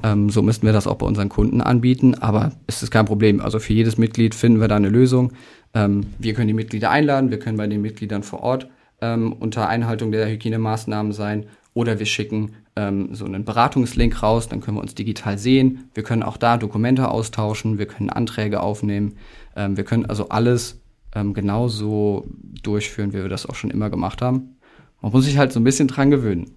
Ähm, 0.01 0.29
so 0.29 0.41
müssten 0.41 0.65
wir 0.65 0.73
das 0.73 0.87
auch 0.87 0.95
bei 0.95 1.05
unseren 1.05 1.29
Kunden 1.29 1.61
anbieten, 1.61 2.15
aber 2.15 2.51
es 2.67 2.81
ist 2.81 2.91
kein 2.91 3.05
Problem. 3.05 3.41
Also 3.41 3.59
für 3.59 3.73
jedes 3.73 3.97
Mitglied 3.97 4.33
finden 4.33 4.59
wir 4.59 4.67
da 4.67 4.77
eine 4.77 4.89
Lösung. 4.89 5.33
Ähm, 5.73 6.07
wir 6.17 6.33
können 6.33 6.47
die 6.47 6.53
Mitglieder 6.53 6.89
einladen, 6.89 7.31
wir 7.31 7.39
können 7.39 7.57
bei 7.57 7.67
den 7.67 7.81
Mitgliedern 7.81 8.23
vor 8.23 8.41
Ort 8.41 8.67
ähm, 9.01 9.33
unter 9.33 9.67
Einhaltung 9.67 10.11
der 10.11 10.29
Hygienemaßnahmen 10.29 11.11
sein 11.11 11.45
oder 11.79 11.97
wir 11.97 12.05
schicken 12.05 12.55
ähm, 12.75 13.15
so 13.15 13.23
einen 13.23 13.45
Beratungslink 13.45 14.21
raus, 14.21 14.49
dann 14.49 14.59
können 14.59 14.75
wir 14.75 14.81
uns 14.81 14.95
digital 14.95 15.37
sehen. 15.37 15.89
Wir 15.93 16.03
können 16.03 16.23
auch 16.23 16.35
da 16.35 16.57
Dokumente 16.57 17.09
austauschen, 17.09 17.77
wir 17.77 17.85
können 17.85 18.09
Anträge 18.09 18.59
aufnehmen, 18.59 19.15
ähm, 19.55 19.77
wir 19.77 19.85
können 19.85 20.05
also 20.05 20.27
alles 20.27 20.81
ähm, 21.15 21.33
genauso 21.33 22.27
durchführen, 22.61 23.13
wie 23.13 23.21
wir 23.21 23.29
das 23.29 23.45
auch 23.45 23.55
schon 23.55 23.71
immer 23.71 23.89
gemacht 23.89 24.21
haben. 24.21 24.57
Man 24.99 25.13
muss 25.13 25.23
sich 25.23 25.37
halt 25.37 25.53
so 25.53 25.61
ein 25.61 25.63
bisschen 25.63 25.87
dran 25.87 26.11
gewöhnen. 26.11 26.53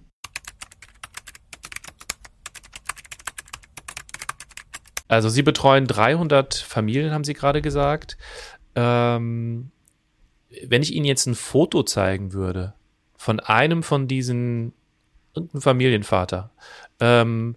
Also 5.07 5.29
Sie 5.29 5.41
betreuen 5.41 5.87
300 5.87 6.53
Familien, 6.55 7.13
haben 7.13 7.23
Sie 7.23 7.33
gerade 7.33 7.61
gesagt. 7.61 8.17
Ähm, 8.75 9.71
wenn 10.67 10.81
ich 10.81 10.93
Ihnen 10.93 11.05
jetzt 11.05 11.27
ein 11.27 11.35
Foto 11.35 11.83
zeigen 11.83 12.33
würde 12.33 12.73
von 13.23 13.39
einem 13.39 13.83
von 13.83 14.09
diesen, 14.09 14.73
irgendeinem 15.35 15.61
Familienvater, 15.61 16.51
ähm, 16.99 17.55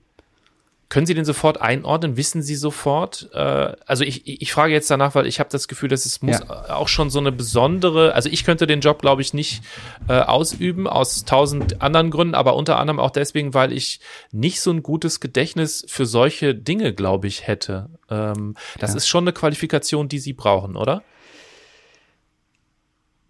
können 0.88 1.06
Sie 1.06 1.14
den 1.14 1.24
sofort 1.24 1.60
einordnen? 1.60 2.16
Wissen 2.16 2.42
Sie 2.42 2.54
sofort? 2.54 3.28
Äh, 3.32 3.72
also 3.86 4.04
ich, 4.04 4.22
ich 4.24 4.52
frage 4.52 4.72
jetzt 4.72 4.88
danach, 4.88 5.16
weil 5.16 5.26
ich 5.26 5.40
habe 5.40 5.50
das 5.50 5.66
Gefühl, 5.66 5.88
dass 5.88 6.06
es 6.06 6.22
muss 6.22 6.38
ja. 6.38 6.76
auch 6.76 6.86
schon 6.86 7.10
so 7.10 7.18
eine 7.18 7.32
besondere, 7.32 8.14
also 8.14 8.28
ich 8.28 8.44
könnte 8.44 8.68
den 8.68 8.80
Job, 8.80 9.00
glaube 9.02 9.20
ich, 9.20 9.34
nicht 9.34 9.62
äh, 10.06 10.20
ausüben 10.20 10.86
aus 10.86 11.24
tausend 11.24 11.82
anderen 11.82 12.10
Gründen, 12.10 12.36
aber 12.36 12.54
unter 12.54 12.78
anderem 12.78 13.00
auch 13.00 13.10
deswegen, 13.10 13.52
weil 13.52 13.72
ich 13.72 13.98
nicht 14.30 14.60
so 14.60 14.70
ein 14.70 14.84
gutes 14.84 15.18
Gedächtnis 15.18 15.84
für 15.88 16.06
solche 16.06 16.54
Dinge, 16.54 16.94
glaube 16.94 17.26
ich, 17.26 17.48
hätte. 17.48 17.90
Ähm, 18.08 18.54
das 18.78 18.92
ja. 18.92 18.96
ist 18.98 19.08
schon 19.08 19.24
eine 19.24 19.32
Qualifikation, 19.32 20.08
die 20.08 20.20
Sie 20.20 20.34
brauchen, 20.34 20.76
oder? 20.76 21.02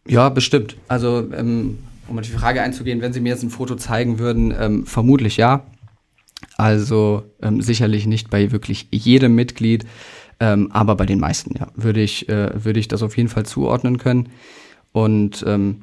Ja, 0.07 0.29
bestimmt. 0.29 0.76
Also 0.88 1.26
ähm, 1.33 1.79
um 2.09 2.19
auf 2.19 2.25
die 2.25 2.33
Frage 2.33 2.63
einzugehen, 2.63 3.01
wenn 3.01 3.13
Sie 3.13 3.21
mir 3.21 3.31
jetzt 3.31 3.43
ein 3.43 3.51
Foto 3.51 3.77
zeigen 3.77 4.19
würden, 4.19 4.55
ähm, 4.59 4.87
vermutlich 4.87 5.37
ja. 5.37 5.67
Also 6.57 7.25
ähm, 7.43 7.61
sicherlich 7.63 8.07
nicht 8.07 8.31
bei 8.31 8.53
wirklich 8.53 8.89
jedem 8.91 9.35
Mitglied, 9.35 9.85
ähm, 10.41 10.71
aber 10.73 10.95
bei 10.95 11.07
den 11.07 11.19
meisten, 11.19 11.57
ja, 11.59 11.69
würde 11.75 12.01
ich, 12.01 12.29
äh, 12.29 12.65
würde 12.65 12.81
ich 12.81 12.89
das 12.89 13.03
auf 13.03 13.17
jeden 13.17 13.29
Fall 13.29 13.47
zuordnen 13.47 13.99
können. 13.99 14.29
Und 14.93 15.45
ähm, 15.47 15.83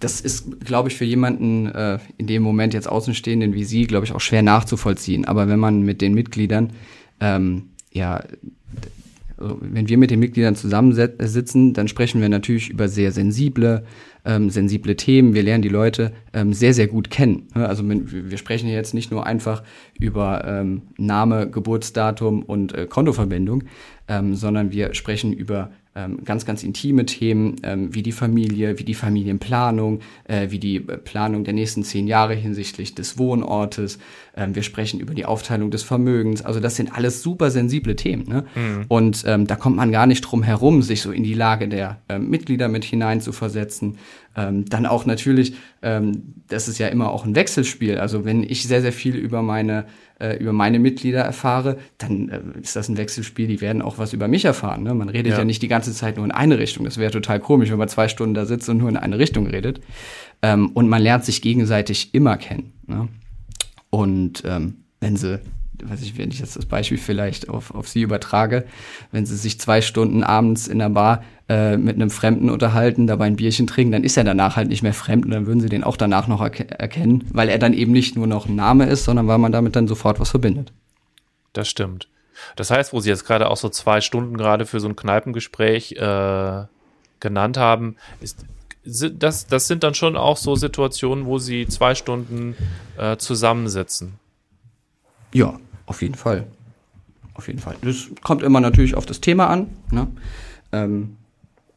das 0.00 0.20
ist, 0.20 0.60
glaube 0.60 0.88
ich, 0.88 0.96
für 0.96 1.04
jemanden 1.04 1.66
äh, 1.66 1.98
in 2.18 2.26
dem 2.26 2.42
Moment 2.42 2.74
jetzt 2.74 2.88
Außenstehenden 2.88 3.54
wie 3.54 3.64
Sie, 3.64 3.86
glaube 3.86 4.04
ich, 4.04 4.12
auch 4.12 4.20
schwer 4.20 4.42
nachzuvollziehen. 4.42 5.24
Aber 5.24 5.48
wenn 5.48 5.58
man 5.58 5.82
mit 5.82 6.00
den 6.00 6.14
Mitgliedern, 6.14 6.72
ähm, 7.20 7.70
ja, 7.92 8.22
also 9.44 9.58
wenn 9.60 9.88
wir 9.88 9.98
mit 9.98 10.10
den 10.10 10.20
Mitgliedern 10.20 10.56
zusammensitzen, 10.56 11.74
dann 11.74 11.86
sprechen 11.86 12.20
wir 12.20 12.28
natürlich 12.28 12.70
über 12.70 12.88
sehr 12.88 13.12
sensible, 13.12 13.84
ähm, 14.24 14.48
sensible 14.48 14.96
Themen. 14.96 15.34
Wir 15.34 15.42
lernen 15.42 15.62
die 15.62 15.68
Leute 15.68 16.12
ähm, 16.32 16.54
sehr, 16.54 16.72
sehr 16.72 16.86
gut 16.86 17.10
kennen. 17.10 17.48
Also 17.52 17.84
wir 17.86 18.38
sprechen 18.38 18.68
jetzt 18.68 18.94
nicht 18.94 19.10
nur 19.10 19.26
einfach 19.26 19.62
über 20.00 20.44
ähm, 20.46 20.82
Name, 20.96 21.48
Geburtsdatum 21.50 22.42
und 22.42 22.74
äh, 22.74 22.86
Kontoverbindung, 22.86 23.64
ähm, 24.08 24.34
sondern 24.34 24.72
wir 24.72 24.94
sprechen 24.94 25.32
über 25.32 25.70
ganz, 26.24 26.44
ganz 26.44 26.64
intime 26.64 27.06
Themen 27.06 27.56
ähm, 27.62 27.94
wie 27.94 28.02
die 28.02 28.12
Familie, 28.12 28.78
wie 28.78 28.84
die 28.84 28.94
Familienplanung, 28.94 30.00
äh, 30.24 30.50
wie 30.50 30.58
die 30.58 30.76
äh, 30.76 30.98
Planung 30.98 31.44
der 31.44 31.54
nächsten 31.54 31.84
zehn 31.84 32.08
Jahre 32.08 32.34
hinsichtlich 32.34 32.94
des 32.94 33.16
Wohnortes. 33.16 33.98
Ähm, 34.36 34.54
wir 34.54 34.64
sprechen 34.64 34.98
über 34.98 35.14
die 35.14 35.24
Aufteilung 35.24 35.70
des 35.70 35.84
Vermögens. 35.84 36.42
Also 36.42 36.58
das 36.58 36.74
sind 36.76 36.92
alles 36.92 37.22
super 37.22 37.50
sensible 37.50 37.94
Themen. 37.94 38.24
Ne? 38.28 38.44
Mhm. 38.54 38.84
Und 38.88 39.24
ähm, 39.26 39.46
da 39.46 39.54
kommt 39.54 39.76
man 39.76 39.92
gar 39.92 40.06
nicht 40.06 40.22
drum 40.22 40.42
herum, 40.42 40.82
sich 40.82 41.00
so 41.00 41.12
in 41.12 41.22
die 41.22 41.34
Lage 41.34 41.68
der 41.68 42.00
äh, 42.08 42.18
Mitglieder 42.18 42.68
mit 42.68 42.84
hineinzuversetzen. 42.84 43.98
Ähm, 44.36 44.64
dann 44.66 44.86
auch 44.86 45.06
natürlich, 45.06 45.54
ähm, 45.82 46.34
das 46.48 46.68
ist 46.68 46.78
ja 46.78 46.88
immer 46.88 47.10
auch 47.10 47.24
ein 47.24 47.34
Wechselspiel. 47.34 47.98
Also 47.98 48.24
wenn 48.24 48.42
ich 48.42 48.66
sehr, 48.66 48.82
sehr 48.82 48.92
viel 48.92 49.16
über 49.16 49.42
meine 49.42 49.86
äh, 50.20 50.36
über 50.36 50.52
meine 50.52 50.78
Mitglieder 50.78 51.20
erfahre, 51.20 51.78
dann 51.98 52.28
äh, 52.28 52.40
ist 52.60 52.76
das 52.76 52.88
ein 52.88 52.96
Wechselspiel, 52.96 53.46
die 53.46 53.60
werden 53.60 53.82
auch 53.82 53.98
was 53.98 54.12
über 54.12 54.28
mich 54.28 54.44
erfahren. 54.44 54.82
Ne? 54.82 54.94
Man 54.94 55.08
redet 55.08 55.32
ja. 55.32 55.38
ja 55.38 55.44
nicht 55.44 55.62
die 55.62 55.68
ganze 55.68 55.92
Zeit 55.92 56.16
nur 56.16 56.24
in 56.24 56.32
eine 56.32 56.58
Richtung. 56.58 56.84
Das 56.84 56.98
wäre 56.98 57.10
total 57.10 57.40
komisch, 57.40 57.70
wenn 57.70 57.78
man 57.78 57.88
zwei 57.88 58.08
Stunden 58.08 58.34
da 58.34 58.46
sitzt 58.46 58.68
und 58.68 58.78
nur 58.78 58.88
in 58.88 58.96
eine 58.96 59.18
Richtung 59.18 59.46
redet. 59.46 59.80
Ähm, 60.42 60.70
und 60.74 60.88
man 60.88 61.02
lernt 61.02 61.24
sich 61.24 61.42
gegenseitig 61.42 62.14
immer 62.14 62.36
kennen. 62.36 62.72
Ne? 62.86 63.08
Und 63.90 64.42
ähm, 64.46 64.84
wenn 65.00 65.16
sie 65.16 65.40
weiß 65.82 66.02
ich, 66.02 66.16
wenn 66.18 66.30
ich 66.30 66.40
jetzt 66.40 66.56
das 66.56 66.66
Beispiel 66.66 66.98
vielleicht 66.98 67.48
auf, 67.48 67.74
auf 67.74 67.88
Sie 67.88 68.02
übertrage, 68.02 68.64
wenn 69.10 69.26
Sie 69.26 69.36
sich 69.36 69.58
zwei 69.58 69.80
Stunden 69.80 70.22
abends 70.22 70.68
in 70.68 70.78
der 70.78 70.90
Bar 70.90 71.24
äh, 71.48 71.76
mit 71.76 71.96
einem 71.96 72.10
Fremden 72.10 72.50
unterhalten, 72.50 73.06
dabei 73.06 73.26
ein 73.26 73.36
Bierchen 73.36 73.66
trinken, 73.66 73.92
dann 73.92 74.04
ist 74.04 74.16
er 74.16 74.24
danach 74.24 74.56
halt 74.56 74.68
nicht 74.68 74.82
mehr 74.82 74.94
fremd 74.94 75.24
und 75.24 75.30
dann 75.30 75.46
würden 75.46 75.60
Sie 75.60 75.68
den 75.68 75.84
auch 75.84 75.96
danach 75.96 76.28
noch 76.28 76.40
erke 76.40 76.70
erkennen, 76.70 77.24
weil 77.32 77.48
er 77.48 77.58
dann 77.58 77.74
eben 77.74 77.92
nicht 77.92 78.16
nur 78.16 78.26
noch 78.26 78.46
ein 78.46 78.54
Name 78.54 78.86
ist, 78.86 79.04
sondern 79.04 79.26
weil 79.26 79.38
man 79.38 79.52
damit 79.52 79.76
dann 79.76 79.88
sofort 79.88 80.20
was 80.20 80.30
verbindet. 80.30 80.72
Das 81.52 81.68
stimmt. 81.68 82.08
Das 82.56 82.70
heißt, 82.70 82.92
wo 82.92 83.00
Sie 83.00 83.10
jetzt 83.10 83.26
gerade 83.26 83.50
auch 83.50 83.56
so 83.56 83.68
zwei 83.68 84.00
Stunden 84.00 84.36
gerade 84.36 84.66
für 84.66 84.80
so 84.80 84.88
ein 84.88 84.96
Kneipengespräch 84.96 85.92
äh, 85.92 86.64
genannt 87.20 87.56
haben, 87.56 87.96
ist, 88.20 88.44
das, 88.84 89.46
das 89.46 89.66
sind 89.66 89.82
dann 89.82 89.94
schon 89.94 90.16
auch 90.16 90.36
so 90.36 90.56
Situationen, 90.56 91.26
wo 91.26 91.38
Sie 91.38 91.66
zwei 91.66 91.94
Stunden 91.94 92.56
äh, 92.98 93.16
zusammensitzen. 93.16 94.18
Ja, 95.32 95.58
auf 95.86 96.02
jeden 96.02 96.14
Fall. 96.14 96.46
Auf 97.34 97.48
jeden 97.48 97.58
Fall. 97.58 97.76
Das 97.82 98.10
kommt 98.22 98.42
immer 98.42 98.60
natürlich 98.60 98.94
auf 98.94 99.06
das 99.06 99.20
Thema 99.20 99.48
an, 99.48 99.68
ne? 99.90 100.06
Ähm, 100.72 101.16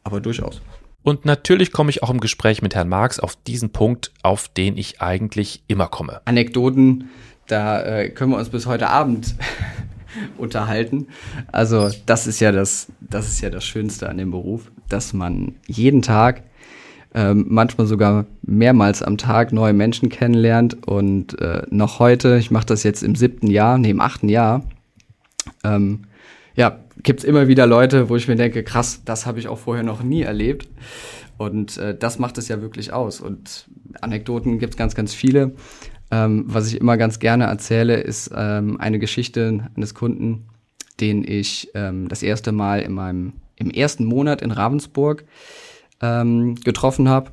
aber 0.04 0.20
durchaus. 0.20 0.60
Und 1.02 1.24
natürlich 1.24 1.72
komme 1.72 1.90
ich 1.90 2.02
auch 2.02 2.10
im 2.10 2.20
Gespräch 2.20 2.62
mit 2.62 2.74
Herrn 2.74 2.88
Marx 2.88 3.18
auf 3.18 3.36
diesen 3.36 3.70
Punkt, 3.70 4.12
auf 4.22 4.48
den 4.48 4.76
ich 4.76 5.00
eigentlich 5.00 5.62
immer 5.66 5.86
komme. 5.86 6.20
Anekdoten, 6.26 7.08
da 7.46 7.82
äh, 7.82 8.10
können 8.10 8.32
wir 8.32 8.38
uns 8.38 8.50
bis 8.50 8.66
heute 8.66 8.88
Abend 8.88 9.34
unterhalten. 10.38 11.08
Also 11.50 11.90
das 12.06 12.26
ist 12.26 12.40
ja 12.40 12.52
das, 12.52 12.88
das 13.00 13.28
ist 13.28 13.40
ja 13.40 13.50
das 13.50 13.64
Schönste 13.64 14.08
an 14.08 14.18
dem 14.18 14.30
Beruf, 14.30 14.70
dass 14.88 15.12
man 15.12 15.54
jeden 15.66 16.02
Tag 16.02 16.42
ähm, 17.14 17.46
manchmal 17.48 17.86
sogar 17.86 18.26
mehrmals 18.42 19.02
am 19.02 19.16
Tag 19.16 19.52
neue 19.52 19.72
Menschen 19.72 20.08
kennenlernt. 20.08 20.86
Und 20.86 21.40
äh, 21.40 21.62
noch 21.70 21.98
heute, 21.98 22.36
ich 22.38 22.50
mache 22.50 22.66
das 22.66 22.82
jetzt 22.82 23.02
im 23.02 23.14
siebten 23.14 23.46
Jahr, 23.46 23.78
nee, 23.78 23.90
im 23.90 24.00
achten 24.00 24.28
Jahr, 24.28 24.62
ähm, 25.64 26.04
ja, 26.54 26.80
gibt 27.02 27.20
es 27.20 27.24
immer 27.24 27.48
wieder 27.48 27.66
Leute, 27.66 28.08
wo 28.08 28.16
ich 28.16 28.28
mir 28.28 28.36
denke, 28.36 28.62
krass, 28.64 29.02
das 29.04 29.26
habe 29.26 29.38
ich 29.38 29.48
auch 29.48 29.58
vorher 29.58 29.84
noch 29.84 30.02
nie 30.02 30.22
erlebt. 30.22 30.68
Und 31.36 31.78
äh, 31.78 31.96
das 31.96 32.18
macht 32.18 32.36
es 32.36 32.48
ja 32.48 32.60
wirklich 32.60 32.92
aus. 32.92 33.20
Und 33.20 33.68
Anekdoten 34.00 34.58
gibt 34.58 34.74
es 34.74 34.76
ganz, 34.76 34.94
ganz 34.94 35.14
viele. 35.14 35.52
Ähm, 36.10 36.44
was 36.48 36.66
ich 36.66 36.80
immer 36.80 36.96
ganz 36.96 37.20
gerne 37.20 37.44
erzähle, 37.44 38.00
ist 38.00 38.30
ähm, 38.34 38.80
eine 38.80 38.98
Geschichte 38.98 39.70
eines 39.76 39.94
Kunden, 39.94 40.48
den 41.00 41.22
ich 41.22 41.70
ähm, 41.74 42.08
das 42.08 42.22
erste 42.22 42.50
Mal 42.50 42.80
in 42.80 42.92
meinem 42.92 43.34
im 43.56 43.70
ersten 43.70 44.04
Monat 44.04 44.40
in 44.40 44.50
Ravensburg 44.50 45.24
ähm, 46.00 46.54
getroffen 46.56 47.08
habe. 47.08 47.30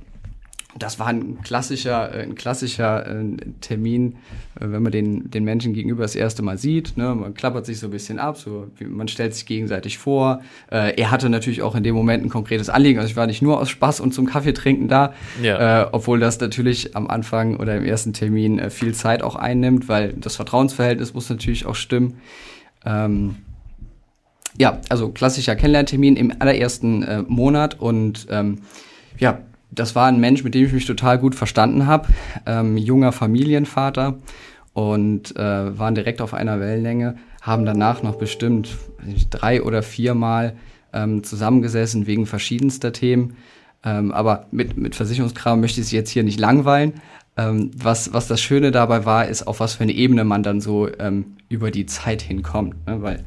Das 0.77 0.99
war 0.99 1.07
ein 1.07 1.41
klassischer, 1.41 2.13
äh, 2.13 2.23
ein 2.23 2.35
klassischer 2.35 3.07
äh, 3.07 3.23
Termin, 3.61 4.17
äh, 4.59 4.65
wenn 4.67 4.83
man 4.83 4.91
den, 4.91 5.31
den 5.31 5.45
Menschen 5.45 5.73
gegenüber 5.73 6.01
das 6.01 6.15
erste 6.15 6.41
Mal 6.41 6.57
sieht. 6.57 6.97
Ne? 6.97 7.15
Man 7.15 7.33
klappert 7.33 7.65
sich 7.65 7.79
so 7.79 7.87
ein 7.87 7.91
bisschen 7.91 8.19
ab, 8.19 8.37
so, 8.37 8.67
man 8.81 9.07
stellt 9.07 9.33
sich 9.33 9.45
gegenseitig 9.45 9.97
vor. 9.97 10.41
Äh, 10.69 10.99
er 10.99 11.11
hatte 11.11 11.29
natürlich 11.29 11.61
auch 11.61 11.75
in 11.75 11.83
dem 11.83 11.95
Moment 11.95 12.25
ein 12.25 12.29
konkretes 12.29 12.69
Anliegen. 12.69 12.99
Also 12.99 13.09
ich 13.09 13.15
war 13.15 13.25
nicht 13.25 13.41
nur 13.41 13.61
aus 13.61 13.69
Spaß 13.69 14.01
und 14.01 14.13
zum 14.13 14.25
Kaffee 14.25 14.53
trinken 14.53 14.89
da, 14.89 15.13
ja. 15.41 15.83
äh, 15.83 15.87
obwohl 15.93 16.19
das 16.19 16.41
natürlich 16.41 16.93
am 16.93 17.07
Anfang 17.07 17.55
oder 17.55 17.77
im 17.77 17.85
ersten 17.85 18.11
Termin 18.11 18.59
äh, 18.59 18.69
viel 18.69 18.93
Zeit 18.93 19.23
auch 19.23 19.37
einnimmt, 19.37 19.87
weil 19.87 20.11
das 20.11 20.35
Vertrauensverhältnis 20.35 21.13
muss 21.13 21.29
natürlich 21.29 21.65
auch 21.65 21.75
stimmen. 21.75 22.17
Ähm, 22.85 23.37
ja, 24.57 24.79
also 24.89 25.09
klassischer 25.09 25.55
Kennenlerntermin 25.55 26.15
im 26.15 26.33
allerersten 26.39 27.03
äh, 27.03 27.23
Monat 27.27 27.79
und 27.79 28.27
ähm, 28.29 28.59
ja, 29.17 29.39
das 29.71 29.95
war 29.95 30.07
ein 30.07 30.19
Mensch, 30.19 30.43
mit 30.43 30.55
dem 30.55 30.65
ich 30.65 30.73
mich 30.73 30.85
total 30.85 31.19
gut 31.19 31.35
verstanden 31.35 31.85
habe, 31.85 32.07
ähm, 32.45 32.77
junger 32.77 33.11
Familienvater 33.11 34.17
und 34.73 35.35
äh, 35.35 35.77
waren 35.77 35.95
direkt 35.95 36.21
auf 36.21 36.33
einer 36.33 36.59
Wellenlänge, 36.59 37.17
haben 37.41 37.65
danach 37.65 38.03
noch 38.03 38.15
bestimmt 38.15 38.77
drei 39.29 39.61
oder 39.61 39.83
viermal 39.83 40.55
ähm, 40.93 41.23
zusammengesessen 41.23 42.07
wegen 42.07 42.25
verschiedenster 42.25 42.93
Themen. 42.93 43.35
Ähm, 43.83 44.11
aber 44.11 44.47
mit, 44.51 44.77
mit 44.77 44.95
Versicherungskram 44.95 45.59
möchte 45.59 45.81
ich 45.81 45.87
Sie 45.87 45.95
jetzt 45.95 46.09
hier 46.09 46.23
nicht 46.23 46.39
langweilen. 46.39 46.93
Ähm, 47.37 47.71
was, 47.77 48.13
was 48.13 48.27
das 48.27 48.41
Schöne 48.41 48.71
dabei 48.71 49.05
war, 49.05 49.27
ist, 49.27 49.43
auf 49.43 49.59
was 49.59 49.75
für 49.75 49.83
eine 49.83 49.91
Ebene 49.91 50.23
man 50.23 50.41
dann 50.41 50.61
so 50.61 50.89
ähm, 50.99 51.35
über 51.49 51.69
die 51.69 51.85
Zeit 51.85 52.21
hinkommt. 52.21 52.87
Ne? 52.87 53.01
Weil 53.01 53.25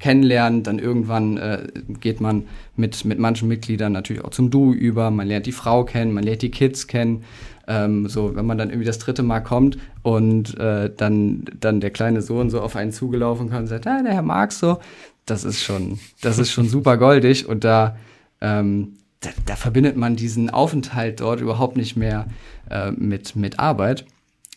kennenlernen. 0.00 0.62
Dann 0.62 0.78
irgendwann 0.78 1.36
äh, 1.36 1.68
geht 2.00 2.20
man 2.20 2.48
mit, 2.76 3.04
mit 3.04 3.18
manchen 3.18 3.48
Mitgliedern 3.48 3.92
natürlich 3.92 4.24
auch 4.24 4.30
zum 4.30 4.50
Du 4.50 4.72
über. 4.72 5.10
Man 5.10 5.28
lernt 5.28 5.46
die 5.46 5.52
Frau 5.52 5.84
kennen, 5.84 6.12
man 6.12 6.24
lernt 6.24 6.42
die 6.42 6.50
Kids 6.50 6.86
kennen. 6.86 7.24
Ähm, 7.68 8.08
so, 8.08 8.34
wenn 8.34 8.46
man 8.46 8.58
dann 8.58 8.70
irgendwie 8.70 8.86
das 8.86 8.98
dritte 8.98 9.22
Mal 9.22 9.40
kommt 9.40 9.78
und 10.02 10.58
äh, 10.58 10.90
dann, 10.94 11.44
dann 11.60 11.80
der 11.80 11.90
kleine 11.90 12.22
Sohn 12.22 12.50
so 12.50 12.60
auf 12.60 12.74
einen 12.74 12.90
zugelaufen 12.90 13.50
kann 13.50 13.62
und 13.62 13.66
sagt, 13.68 13.86
ah, 13.86 14.02
der 14.02 14.14
Herr 14.14 14.22
Marx 14.22 14.58
so, 14.58 14.78
das 15.24 15.44
ist 15.44 15.62
schon, 15.62 16.00
das 16.20 16.38
ist 16.38 16.50
schon 16.50 16.68
super 16.68 16.96
goldig 16.96 17.46
und 17.46 17.62
da, 17.62 17.96
ähm, 18.40 18.94
da, 19.20 19.28
da, 19.46 19.54
verbindet 19.54 19.96
man 19.96 20.16
diesen 20.16 20.50
Aufenthalt 20.50 21.20
dort 21.20 21.40
überhaupt 21.40 21.76
nicht 21.76 21.94
mehr 21.94 22.26
äh, 22.70 22.90
mit, 22.90 23.36
mit 23.36 23.60
Arbeit. 23.60 24.06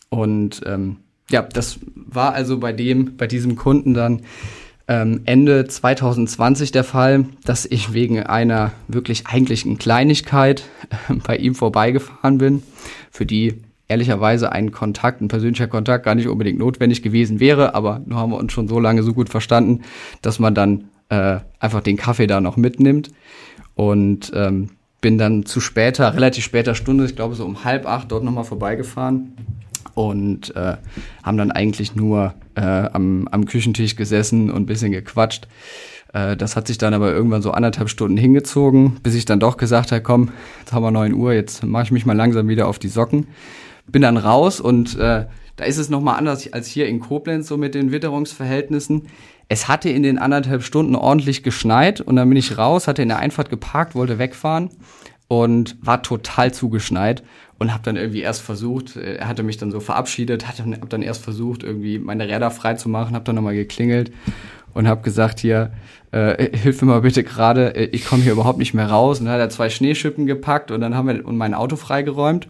Und 0.10 0.62
ähm, 0.66 0.98
ja, 1.30 1.42
das 1.42 1.80
war 1.94 2.34
also 2.34 2.60
bei 2.60 2.74
dem, 2.74 3.18
bei 3.18 3.28
diesem 3.28 3.56
Kunden 3.56 3.94
dann 3.94 4.22
ähm, 4.88 5.22
Ende 5.26 5.68
2020 5.68 6.72
der 6.72 6.84
Fall, 6.84 7.26
dass 7.46 7.66
ich 7.66 7.94
wegen 7.94 8.22
einer 8.22 8.72
wirklich 8.88 9.28
eigentlichen 9.28 9.78
Kleinigkeit 9.78 10.64
äh, 11.10 11.16
bei 11.26 11.38
ihm 11.38 11.56
vorbeigefahren 11.56 12.38
bin, 12.38 12.64
für 13.12 13.26
die 13.26 13.62
ehrlicherweise 13.88 14.52
ein 14.52 14.72
Kontakt, 14.72 15.22
ein 15.22 15.28
persönlicher 15.28 15.68
Kontakt 15.68 16.06
gar 16.06 16.16
nicht 16.16 16.28
unbedingt 16.28 16.60
notwendig 16.60 17.02
gewesen 17.02 17.40
wäre, 17.40 17.76
aber 17.76 18.02
nur 18.06 18.18
haben 18.18 18.32
wir 18.32 18.38
uns 18.38 18.52
schon 18.52 18.68
so 18.68 18.80
lange 18.80 19.04
so 19.04 19.14
gut 19.14 19.30
verstanden, 19.30 19.82
dass 20.22 20.40
man 20.40 20.56
dann 20.56 20.86
äh, 21.10 21.40
einfach 21.60 21.82
den 21.82 21.98
Kaffee 21.98 22.28
da 22.28 22.42
noch 22.42 22.58
mitnimmt. 22.58 23.12
Und 23.76 24.32
ähm, 24.36 24.70
bin 25.02 25.18
dann 25.18 25.46
zu 25.46 25.60
später, 25.60 26.14
relativ 26.14 26.44
später 26.44 26.76
Stunde, 26.76 27.06
ich 27.06 27.16
glaube 27.16 27.36
so 27.36 27.46
um 27.46 27.64
halb 27.64 27.86
acht 27.86 28.12
dort 28.12 28.24
nochmal 28.24 28.46
vorbeigefahren 28.46 29.34
und 29.96 30.56
äh, 30.56 30.78
haben 31.24 31.38
dann 31.38 31.52
eigentlich 31.52 31.96
nur 31.96 32.34
äh, 32.56 32.62
am, 32.62 33.28
am 33.30 33.46
Küchentisch 33.46 33.96
gesessen 33.96 34.52
und 34.52 34.66
bisschen 34.66 34.92
gequatscht. 34.92 35.48
Äh, 36.14 36.38
das 36.38 36.56
hat 36.56 36.68
sich 36.68 36.78
dann 36.78 36.94
aber 36.94 37.12
irgendwann 37.12 37.42
so 37.42 37.52
anderthalb 37.52 37.90
Stunden 37.90 38.18
hingezogen, 38.18 38.98
bis 39.04 39.16
ich 39.16 39.26
dann 39.26 39.40
doch 39.40 39.58
gesagt 39.58 39.92
habe, 39.92 40.02
komm, 40.02 40.32
jetzt 40.60 40.74
haben 40.74 40.84
wir 40.84 40.92
neun 40.92 41.14
Uhr, 41.14 41.34
jetzt 41.34 41.64
mache 41.64 41.84
ich 41.84 41.92
mich 41.92 42.06
mal 42.06 42.16
langsam 42.16 42.48
wieder 42.48 42.68
auf 42.68 42.80
die 42.80 42.88
Socken. 42.88 43.28
Bin 43.88 44.02
dann 44.02 44.18
raus 44.18 44.62
und 44.62 44.98
äh, 44.98 45.26
da 45.56 45.66
ist 45.66 45.78
es 45.78 45.90
nochmal 45.90 46.18
anders 46.18 46.52
als 46.52 46.68
hier 46.68 46.88
in 46.88 47.00
Koblenz 47.00 47.48
so 47.48 47.58
mit 47.58 47.76
den 47.76 47.92
Witterungsverhältnissen. 47.92 49.08
Es 49.50 49.68
hatte 49.68 49.90
in 49.90 50.02
den 50.04 50.18
anderthalb 50.18 50.64
Stunden 50.64 50.96
ordentlich 50.96 51.44
geschneit 51.44 52.02
und 52.02 52.16
dann 52.16 52.30
bin 52.30 52.38
ich 52.38 52.58
raus, 52.58 52.88
hatte 52.88 53.02
in 53.02 53.10
der 53.10 53.20
Einfahrt 53.20 53.50
geparkt, 53.50 53.94
wollte 53.94 54.18
wegfahren 54.18 54.70
und 55.28 55.78
war 55.82 56.04
total 56.04 56.54
zugeschneit 56.54 57.24
und 57.60 57.74
habe 57.74 57.84
dann 57.84 57.96
irgendwie 57.96 58.22
erst 58.22 58.42
versucht, 58.42 58.96
äh, 58.96 59.16
er 59.16 59.28
hatte 59.28 59.44
mich 59.44 59.58
dann 59.58 59.72
so 59.72 59.80
verabschiedet, 59.80 60.48
hatte 60.48 60.64
hab 60.66 60.90
dann 60.90 61.02
erst 61.02 61.24
versucht, 61.24 61.64
irgendwie 61.64 62.00
meine 62.00 62.28
Räder 62.28 62.52
frei 62.52 62.76
zu 62.76 62.90
machen, 62.90 63.16
habe 63.16 63.26
dann 63.26 63.36
nochmal 63.36 63.56
geklingelt 63.56 64.12
und 64.74 64.88
habe 64.88 65.02
gesagt, 65.02 65.40
hier, 65.40 65.72
äh, 66.12 66.58
hilf 66.58 66.82
mir 66.82 66.90
mal 66.90 67.02
bitte 67.02 67.24
gerade, 67.24 67.76
äh, 67.76 67.86
ich 67.86 68.06
komme 68.06 68.24
hier 68.24 68.34
überhaupt 68.34 68.60
nicht 68.60 68.74
mehr 68.74 68.90
raus. 68.90 69.20
Und 69.20 69.26
dann 69.26 69.36
hat 69.36 69.42
er 69.42 69.50
zwei 69.50 69.70
Schneeschippen 69.70 70.26
gepackt 70.26 70.72
und 70.72 70.82
dann 70.82 70.96
haben 70.96 71.08
wir 71.08 71.26
und 71.26 71.38
mein 71.38 71.54
Auto 71.54 71.76
freigeräumt. 71.76 72.48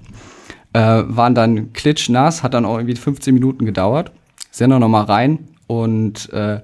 Äh, 0.73 1.03
waren 1.05 1.35
dann 1.35 1.71
klitschnass, 1.73 2.41
hat 2.41 2.55
dann 2.55 2.65
auch 2.65 2.77
irgendwie 2.77 2.95
15 2.95 3.33
Minuten 3.33 3.65
gedauert. 3.65 4.11
Sind 4.51 4.71
dann 4.71 4.81
nochmal 4.81 5.05
rein 5.05 5.47
und 5.67 6.31
äh, 6.33 6.61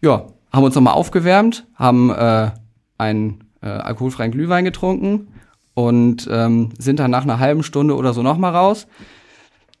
ja, 0.00 0.26
haben 0.52 0.64
uns 0.64 0.74
nochmal 0.74 0.94
aufgewärmt, 0.94 1.66
haben 1.74 2.10
äh, 2.10 2.50
einen 2.96 3.44
äh, 3.62 3.66
alkoholfreien 3.66 4.32
Glühwein 4.32 4.64
getrunken 4.64 5.28
und 5.74 6.28
ähm, 6.30 6.70
sind 6.78 6.98
dann 6.98 7.10
nach 7.10 7.22
einer 7.22 7.38
halben 7.38 7.62
Stunde 7.62 7.96
oder 7.96 8.12
so 8.12 8.22
nochmal 8.22 8.54
raus. 8.54 8.86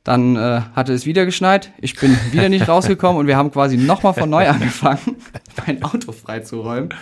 Dann 0.04 0.36
äh, 0.36 0.62
hatte 0.74 0.92
es 0.94 1.04
wieder 1.04 1.26
geschneit, 1.26 1.72
ich 1.80 1.94
bin 1.98 2.16
wieder 2.30 2.48
nicht 2.48 2.68
rausgekommen 2.68 3.18
und 3.18 3.26
wir 3.26 3.36
haben 3.36 3.50
quasi 3.50 3.76
nochmal 3.76 4.14
von 4.14 4.30
neu 4.30 4.48
angefangen, 4.48 5.16
mein 5.66 5.82
Auto 5.82 6.12
freizuräumen. 6.12 6.94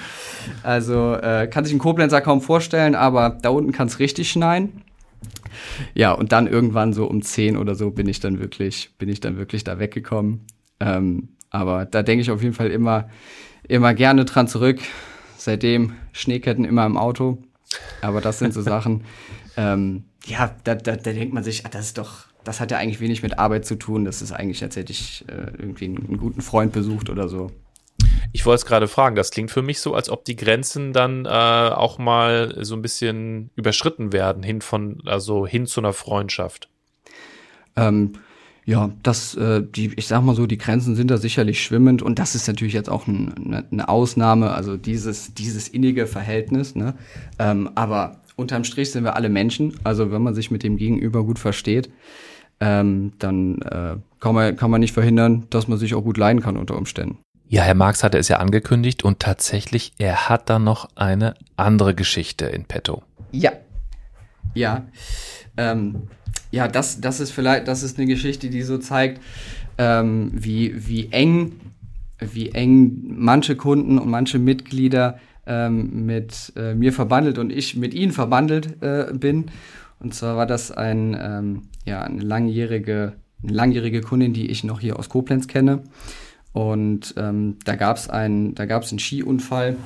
Also 0.63 1.15
äh, 1.15 1.47
kann 1.47 1.65
sich 1.65 1.75
ein 1.75 1.79
Koblenzer 1.79 2.21
kaum 2.21 2.41
vorstellen, 2.41 2.95
aber 2.95 3.39
da 3.43 3.51
unten 3.51 3.73
kann 3.73 3.87
es 3.87 3.99
richtig 3.99 4.31
schneien. 4.31 4.83
Ja, 5.95 6.13
und 6.13 6.33
dann 6.33 6.47
irgendwann 6.47 6.93
so 6.93 7.07
um 7.07 7.23
10 7.23 7.57
oder 7.57 7.75
so 7.75 7.91
bin 7.91 8.09
ich 8.09 8.21
dann 8.21 8.41
wirklich, 8.41 8.91
bin 8.99 9.09
ich 9.09 9.21
dann 9.21 9.37
wirklich 9.37 9.63
da 9.65 9.79
weggekommen. 9.79 10.47
Ähm, 10.81 11.29
aber 11.51 11.85
da 11.85 12.03
denke 12.03 12.23
ich 12.23 12.31
auf 12.31 12.43
jeden 12.43 12.55
Fall 12.55 12.71
immer, 12.71 13.09
immer 13.69 13.95
gerne 13.95 14.25
dran 14.25 14.49
zurück. 14.49 14.81
Seitdem 15.37 15.95
Schneeketten 16.13 16.65
immer 16.65 16.87
im 16.87 16.97
Auto. 16.97 17.39
Aber 18.01 18.21
das 18.21 18.39
sind 18.39 18.55
so 18.55 18.63
Sachen, 18.63 19.05
ähm, 19.57 20.05
ja, 20.27 20.55
da, 20.65 20.75
da, 20.75 20.97
da 20.97 21.13
denkt 21.13 21.35
man 21.35 21.45
sich, 21.45 21.65
ah, 21.65 21.69
das 21.71 21.87
ist 21.87 21.99
doch, 21.99 22.27
das 22.45 22.61
hat 22.61 22.71
ja 22.71 22.79
eigentlich 22.79 23.01
wenig 23.01 23.23
mit 23.23 23.39
Arbeit 23.39 23.65
zu 23.65 23.77
tun. 23.77 24.05
Das 24.05 24.23
ist 24.23 24.33
eigentlich, 24.33 24.63
als 24.63 24.77
hätte 24.77 24.93
ich 24.93 25.25
äh, 25.29 25.53
irgendwie 25.59 25.87
einen, 25.87 25.99
einen, 25.99 26.19
guten 26.19 26.41
Freund 26.43 26.73
besucht 26.73 27.11
oder 27.11 27.29
so. 27.29 27.51
Ich 28.33 28.45
wollte 28.45 28.57
es 28.57 28.67
gerade 28.67 28.89
fragen, 28.89 29.17
das 29.17 29.31
klingt 29.31 29.51
für 29.51 29.63
mich 29.63 29.81
so, 29.81 29.95
als 29.95 30.11
ob 30.11 30.25
die 30.25 30.37
Grenzen 30.37 30.93
dann 30.93 31.25
äh, 31.25 31.29
auch 31.29 31.99
mal 31.99 32.57
so 32.65 32.75
ein 32.75 32.83
bisschen 32.83 33.51
überschritten 33.57 34.13
werden, 34.13 34.43
hin 34.43 34.61
von, 34.61 35.01
also 35.07 35.47
hin 35.47 35.67
zu 35.67 35.81
einer 35.81 35.93
Freundschaft. 35.93 36.69
Ähm, 37.77 38.15
ja, 38.67 38.91
das, 39.05 39.37
äh, 39.37 39.63
die, 39.63 39.93
ich 39.95 40.09
sag 40.09 40.23
mal 40.23 40.35
so, 40.35 40.47
die 40.47 40.59
Grenzen 40.59 40.97
sind 40.97 41.09
da 41.09 41.19
sicherlich 41.19 41.63
schwimmend 41.63 42.03
und 42.03 42.19
das 42.19 42.35
ist 42.35 42.49
natürlich 42.49 42.75
jetzt 42.75 42.91
auch 42.91 43.07
ein, 43.07 43.33
eine, 43.37 43.65
eine 43.71 43.89
Ausnahme, 43.89 44.51
also 44.51 44.77
dieses, 44.77 45.33
dieses 45.35 45.69
innige 45.69 46.09
Verhältnis, 46.09 46.75
ne? 46.75 46.95
Ähm, 47.39 47.71
aber 47.77 48.21
unterm 48.35 48.65
Strich 48.65 48.91
sind 48.91 49.05
wir 49.05 49.15
alle 49.15 49.29
Menschen, 49.29 49.75
also 49.85 50.11
wenn 50.11 50.21
man 50.21 50.35
sich 50.35 50.51
mit 50.51 50.65
dem 50.65 50.77
Gegenüber 50.77 51.23
gut 51.23 51.39
versteht, 51.39 51.91
ähm, 52.59 53.13
dann 53.21 53.63
äh, 53.63 53.97
kann, 54.19 54.35
man, 54.35 54.57
kann 54.57 54.73
man 54.73 54.81
nicht 54.81 54.95
verhindern, 54.95 55.47
dass 55.51 55.69
man 55.69 55.79
sich 55.79 55.95
auch 55.95 56.03
gut 56.03 56.17
leiden 56.17 56.43
kann 56.43 56.57
unter 56.57 56.77
Umständen. 56.77 57.19
Ja, 57.49 57.63
Herr 57.63 57.75
Marx 57.75 58.03
hatte 58.03 58.19
es 58.19 58.27
ja 58.27 58.39
angekündigt 58.39 59.05
und 59.05 59.21
tatsächlich, 59.21 59.93
er 59.99 60.29
hat 60.29 60.51
da 60.51 60.59
noch 60.59 60.89
eine 60.97 61.35
andere 61.55 61.95
Geschichte 61.95 62.47
in 62.47 62.65
petto. 62.65 63.05
Ja. 63.31 63.53
Ja. 64.55 64.87
Ähm, 65.57 66.09
ja, 66.51 66.69
das, 66.69 67.01
das 67.01 67.21
ist 67.21 67.31
vielleicht, 67.31 67.69
das 67.69 67.83
ist 67.83 67.99
eine 67.99 68.07
Geschichte, 68.07 68.51
die 68.51 68.63
so 68.63 68.79
zeigt, 68.79 69.21
ähm, 69.79 70.31
wie, 70.35 70.89
wie 70.89 71.09
eng, 71.11 71.53
wie 72.19 72.51
eng 72.51 73.03
manche 73.09 73.57
Kunden 73.57 73.99
und 73.99 74.09
manche 74.09 74.39
Mitglieder 74.39 75.19
ähm, 75.47 76.07
mit 76.07 76.53
äh, 76.57 76.75
mir 76.75 76.93
verbandelt 76.93 77.39
und 77.39 77.53
ich 77.53 77.77
mit 77.77 77.95
ihnen 77.95 78.13
verbandelt 78.13 78.83
äh, 78.83 79.13
bin. 79.13 79.47
Und 80.01 80.15
zwar 80.15 80.37
war 80.37 80.47
das 80.47 80.71
ein, 80.71 81.17
ähm, 81.19 81.63
ja, 81.85 82.03
eine 82.03 82.23
langjährige, 82.23 83.15
eine 83.43 83.53
langjährige 83.53 84.01
Kundin, 84.01 84.33
die 84.33 84.51
ich 84.51 84.65
noch 84.65 84.81
hier 84.81 84.99
aus 84.99 85.09
Koblenz 85.09 85.47
kenne. 85.49 85.83
Und 86.53 87.15
ähm, 87.17 87.57
da 87.65 87.77
gab 87.77 87.97
es 87.97 88.09
einen, 88.09 88.55
da 88.55 88.67
gab's 88.67 88.91
einen 88.91 88.99
Skiunfall. 88.99 89.77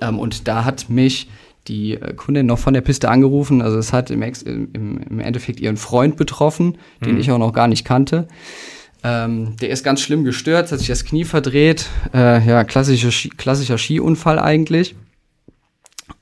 Ähm, 0.00 0.18
und 0.18 0.46
da 0.48 0.64
hat 0.64 0.88
mich 0.88 1.28
die 1.68 1.94
äh, 1.94 2.14
Kundin 2.14 2.46
noch 2.46 2.58
von 2.58 2.74
der 2.74 2.80
Piste 2.80 3.08
angerufen. 3.08 3.62
Also 3.62 3.78
es 3.78 3.92
hat 3.92 4.10
im, 4.10 4.22
Ex 4.22 4.42
im, 4.42 4.72
im 5.08 5.20
Endeffekt 5.20 5.60
ihren 5.60 5.76
Freund 5.76 6.16
betroffen, 6.16 6.78
den 7.04 7.14
mhm. 7.14 7.20
ich 7.20 7.30
auch 7.30 7.38
noch 7.38 7.52
gar 7.52 7.68
nicht 7.68 7.84
kannte. 7.84 8.26
Ähm, 9.04 9.56
der 9.60 9.70
ist 9.70 9.84
ganz 9.84 10.00
schlimm 10.00 10.24
gestört, 10.24 10.72
hat 10.72 10.78
sich 10.78 10.88
das 10.88 11.04
Knie 11.04 11.24
verdreht. 11.24 11.86
Äh, 12.12 12.44
ja, 12.46 12.64
klassischer, 12.64 13.12
Ski 13.12 13.28
klassischer 13.28 13.78
Skiunfall 13.78 14.38
eigentlich. 14.38 14.96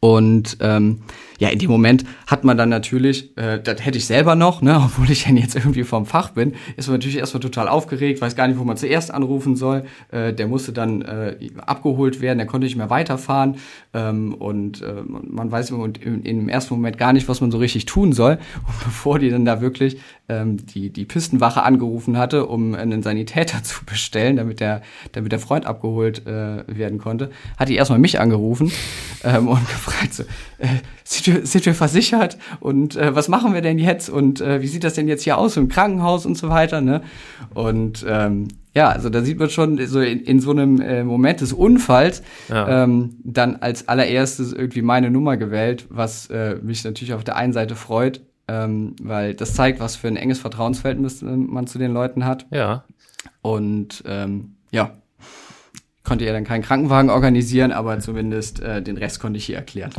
Und 0.07 0.59
ähm, 0.61 1.01
ja, 1.39 1.49
in 1.49 1.59
dem 1.59 1.71
Moment 1.71 2.05
hat 2.29 2.45
man 2.45 2.57
dann 2.57 2.69
natürlich, 2.69 3.37
äh, 3.37 3.61
das 3.61 3.85
hätte 3.85 3.99
ich 3.99 4.07
selber 4.07 4.37
noch, 4.37 4.63
ne, 4.63 4.77
obwohl 4.85 5.11
ich 5.11 5.25
dann 5.25 5.37
jetzt 5.37 5.57
irgendwie 5.57 5.83
vom 5.83 6.07
Fach 6.07 6.31
bin, 6.31 6.55
ist 6.77 6.87
man 6.87 6.99
natürlich 6.99 7.19
erstmal 7.19 7.41
total 7.41 7.69
aufgeregt, 7.69 8.21
weiß 8.21 8.37
gar 8.37 8.47
nicht, 8.47 8.59
wo 8.59 8.65
man 8.65 8.77
zuerst 8.77 9.13
anrufen 9.13 9.57
soll. 9.57 9.85
Äh, 10.13 10.33
der 10.33 10.47
musste 10.47 10.73
dann 10.73 11.03
äh, 11.03 11.37
abgeholt 11.67 12.21
werden, 12.21 12.39
der 12.39 12.47
konnte 12.47 12.67
nicht 12.67 12.77
mehr 12.77 12.89
weiterfahren 12.89 13.57
ähm, 13.95 14.35
und 14.35 14.83
äh, 14.83 15.03
man 15.07 15.51
weiß 15.51 15.71
im, 15.71 15.93
im, 16.01 16.23
im 16.23 16.49
ersten 16.49 16.75
Moment 16.75 16.99
gar 16.99 17.13
nicht, 17.13 17.29
was 17.29 17.41
man 17.41 17.51
so 17.51 17.59
richtig 17.59 17.87
tun 17.87 18.13
soll. 18.13 18.39
Und 18.67 18.85
bevor 18.85 19.19
die 19.19 19.31
dann 19.31 19.45
da 19.45 19.61
wirklich 19.61 19.99
ähm, 20.29 20.65
die, 20.67 20.91
die 20.91 21.05
Pistenwache 21.05 21.63
angerufen 21.63 22.17
hatte, 22.17 22.47
um 22.47 22.75
einen 22.75 23.03
Sanitäter 23.03 23.63
zu 23.65 23.85
bestellen, 23.85 24.37
damit 24.37 24.61
der, 24.61 24.83
damit 25.13 25.33
der 25.33 25.39
Freund 25.39 25.67
abgeholt 25.67 26.27
äh, 26.27 26.65
werden 26.67 26.99
konnte, 26.99 27.31
hat 27.59 27.69
die 27.69 27.77
erstmal 27.77 27.99
mich 27.99 28.21
angerufen 28.21 28.73
ähm, 29.25 29.49
und 29.49 29.61
gefragt 29.67 29.96
so, 30.11 30.23
äh, 30.59 30.67
sind 31.05 31.27
wir, 31.27 31.47
sind 31.47 31.67
wir 31.67 31.75
versichert 31.75 32.39
und 32.61 32.97
äh, 32.97 33.15
was 33.15 33.29
machen 33.29 33.55
wir 33.55 33.63
denn 33.63 33.79
jetzt 33.79 34.09
und 34.09 34.41
äh, 34.41 34.63
wie 34.63 34.67
sieht 34.67 34.85
das 34.85 34.95
denn 34.95 35.09
jetzt 35.09 35.23
hier 35.23 35.39
aus 35.39 35.57
im 35.57 35.69
Krankenhaus 35.69 36.27
und 36.27 36.37
so 36.37 36.49
weiter, 36.49 36.81
ne? 36.81 37.03
Und 37.55 38.05
ähm, 38.09 38.49
ja, 38.75 38.91
also 38.91 39.09
da 39.09 39.23
sieht 39.23 39.39
man 39.39 39.49
schon 39.49 39.85
so 39.87 40.01
in, 40.01 40.21
in 40.21 40.39
so 40.39 40.51
einem 40.51 40.81
äh, 40.81 41.03
Moment 41.03 41.41
des 41.41 41.55
Unfalls 41.55 42.23
ja. 42.49 42.85
ähm, 42.85 43.17
dann 43.25 43.57
als 43.57 43.89
allererstes 43.89 44.53
irgendwie 44.53 44.83
meine 44.83 45.11
Nummer 45.11 45.39
gewählt, 45.39 45.87
was 45.89 46.29
äh, 46.29 46.57
mich 46.57 46.85
natürlich 46.85 47.15
auf 47.15 47.25
der 47.25 47.37
einen 47.37 47.55
Seite 47.55 47.75
freut, 47.75 48.21
ähm, 48.49 48.95
weil 49.01 49.33
das 49.33 49.55
zeigt, 49.55 49.81
was 49.81 49.97
für 49.97 50.09
ein 50.09 50.17
enges 50.17 50.41
Vertrauensverhältnis 50.41 51.23
äh, 51.23 51.25
man 51.25 51.67
zu 51.67 51.79
den 51.79 51.93
Leuten 51.93 52.27
hat. 52.27 52.47
Ja. 52.51 52.85
Und 53.41 54.05
ähm, 54.07 54.57
ja, 54.71 54.93
konnte 56.07 56.25
ja 56.25 56.33
dann 56.33 56.45
keinen 56.45 56.63
Krankenwagen 56.63 57.11
organisieren, 57.11 57.73
aber 57.73 57.99
zumindest 57.99 58.61
äh, 58.61 58.81
den 58.81 58.97
Rest 58.97 59.21
konnte 59.21 59.37
ich 59.37 59.45
hier 59.45 59.57
erklären. 59.57 59.93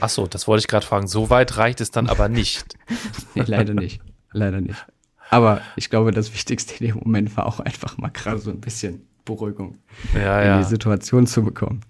Ach 0.00 0.08
so, 0.08 0.26
das 0.26 0.46
wollte 0.46 0.60
ich 0.60 0.68
gerade 0.68 0.84
fragen. 0.84 1.06
So 1.06 1.30
weit 1.30 1.56
reicht 1.56 1.80
es 1.80 1.90
dann 1.90 2.08
aber 2.08 2.28
nicht. 2.28 2.76
nee, 3.34 3.44
leider 3.46 3.74
nicht. 3.74 4.02
Leider 4.32 4.60
nicht. 4.60 4.84
Aber 5.30 5.62
ich 5.76 5.88
glaube, 5.88 6.10
das 6.10 6.34
Wichtigste 6.34 6.74
in 6.84 6.90
dem 6.90 6.98
Moment 6.98 7.34
war 7.36 7.46
auch 7.46 7.60
einfach 7.60 7.96
mal 7.96 8.10
gerade 8.10 8.38
so 8.38 8.50
ein 8.50 8.60
bisschen 8.60 9.06
Beruhigung 9.24 9.78
ja, 10.14 10.40
in 10.40 10.46
ja. 10.46 10.58
die 10.58 10.64
Situation 10.64 11.26
zu 11.26 11.42
bekommen. 11.42 11.80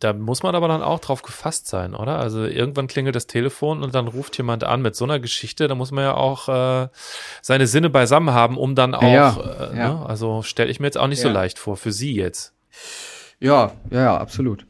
Da 0.00 0.14
muss 0.14 0.42
man 0.42 0.54
aber 0.54 0.66
dann 0.66 0.82
auch 0.82 0.98
drauf 0.98 1.20
gefasst 1.20 1.68
sein, 1.68 1.94
oder? 1.94 2.18
Also 2.18 2.44
irgendwann 2.44 2.86
klingelt 2.86 3.14
das 3.14 3.26
Telefon 3.26 3.82
und 3.82 3.94
dann 3.94 4.08
ruft 4.08 4.36
jemand 4.38 4.64
an 4.64 4.80
mit 4.80 4.96
so 4.96 5.04
einer 5.04 5.20
Geschichte. 5.20 5.68
Da 5.68 5.74
muss 5.74 5.90
man 5.90 6.04
ja 6.04 6.14
auch 6.14 6.48
äh, 6.48 6.88
seine 7.42 7.66
Sinne 7.66 7.90
beisammen 7.90 8.34
haben, 8.34 8.56
um 8.56 8.74
dann 8.74 8.94
auch, 8.94 9.02
ja, 9.02 9.36
äh, 9.70 9.76
ja. 9.76 9.94
Ne? 9.94 10.06
also 10.06 10.42
stelle 10.42 10.70
ich 10.70 10.80
mir 10.80 10.86
jetzt 10.86 10.96
auch 10.96 11.06
nicht 11.06 11.20
so 11.20 11.28
leicht 11.28 11.58
vor, 11.58 11.76
für 11.76 11.92
Sie 11.92 12.14
jetzt. 12.14 12.54
Ja, 13.40 13.72
ja, 13.90 14.02
ja, 14.02 14.16
absolut. 14.16 14.66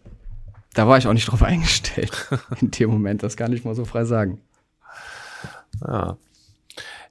da 0.75 0.89
war 0.89 0.99
ich 0.99 1.07
auch 1.07 1.13
nicht 1.13 1.31
drauf 1.31 1.43
eingestellt 1.45 2.29
in 2.61 2.73
dem 2.73 2.91
Moment, 2.91 3.23
das 3.23 3.37
kann 3.37 3.53
ich 3.53 3.65
mal 3.65 3.77
so 3.77 3.85
frei 3.85 4.05
sagen. 4.05 4.41
Ja. 5.87 6.17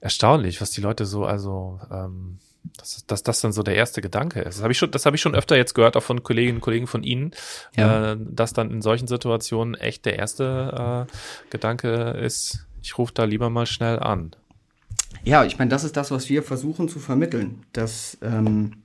Erstaunlich, 0.02 0.60
was 0.60 0.70
die 0.70 0.82
Leute 0.82 1.06
so, 1.06 1.24
also, 1.24 1.80
ähm, 1.90 2.38
dass, 2.76 3.04
dass 3.06 3.22
das 3.22 3.40
dann 3.40 3.52
so 3.52 3.62
der 3.62 3.74
erste 3.74 4.00
Gedanke 4.00 4.40
ist. 4.40 4.56
Das 4.56 4.62
habe 4.62 4.72
ich 4.72 4.78
schon, 4.78 4.90
das 4.90 5.06
habe 5.06 5.16
ich 5.16 5.22
schon 5.22 5.34
öfter 5.34 5.56
jetzt 5.56 5.74
gehört, 5.74 5.96
auch 5.96 6.02
von 6.02 6.22
Kolleginnen 6.22 6.56
und 6.56 6.62
Kollegen 6.62 6.86
von 6.86 7.02
Ihnen, 7.02 7.32
ja. 7.76 8.12
äh, 8.12 8.16
dass 8.18 8.52
dann 8.52 8.70
in 8.70 8.82
solchen 8.82 9.06
Situationen 9.06 9.74
echt 9.74 10.04
der 10.04 10.18
erste 10.18 11.06
äh, 11.08 11.50
Gedanke 11.50 12.10
ist, 12.10 12.66
ich 12.82 12.96
rufe 12.98 13.12
da 13.14 13.24
lieber 13.24 13.50
mal 13.50 13.66
schnell 13.66 13.98
an. 13.98 14.34
Ja, 15.24 15.44
ich 15.44 15.58
meine, 15.58 15.70
das 15.70 15.84
ist 15.84 15.96
das, 15.96 16.10
was 16.10 16.28
wir 16.28 16.42
versuchen 16.42 16.88
zu 16.88 16.98
vermitteln, 16.98 17.64
dass 17.72 18.18
ähm, 18.22 18.82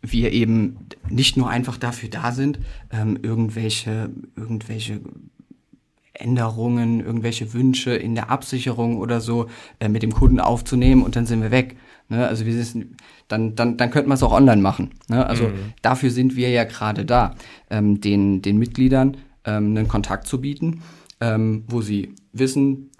wir 0.00 0.32
eben 0.32 0.88
nicht 1.08 1.36
nur 1.36 1.48
einfach 1.48 1.76
dafür 1.76 2.08
da 2.08 2.32
sind, 2.32 2.58
ähm, 2.90 3.18
irgendwelche, 3.22 4.10
irgendwelche 4.36 5.00
Änderungen, 6.12 7.00
irgendwelche 7.00 7.52
Wünsche 7.52 7.94
in 7.94 8.14
der 8.14 8.30
Absicherung 8.30 8.98
oder 8.98 9.20
so 9.20 9.48
äh, 9.80 9.88
mit 9.88 10.02
dem 10.02 10.12
Kunden 10.12 10.40
aufzunehmen 10.40 11.02
und 11.02 11.16
dann 11.16 11.26
sind 11.26 11.42
wir 11.42 11.50
weg. 11.50 11.76
Ne? 12.08 12.26
Also 12.26 12.46
wir 12.46 12.64
sind, 12.64 12.96
dann, 13.28 13.54
dann, 13.54 13.76
dann 13.76 13.90
könnte 13.90 14.08
man 14.08 14.16
es 14.16 14.22
auch 14.22 14.32
online 14.32 14.60
machen. 14.60 14.90
Ne? 15.08 15.24
Also 15.26 15.44
mhm. 15.44 15.72
dafür 15.82 16.10
sind 16.10 16.36
wir 16.36 16.50
ja 16.50 16.64
gerade 16.64 17.04
da, 17.04 17.34
ähm, 17.70 18.00
den, 18.00 18.42
den 18.42 18.58
Mitgliedern 18.58 19.16
ähm, 19.44 19.76
einen 19.76 19.88
Kontakt 19.88 20.26
zu 20.26 20.40
bieten, 20.40 20.82
ähm, 21.20 21.64
wo 21.68 21.82
sie 21.82 22.14
wissen, 22.32 22.90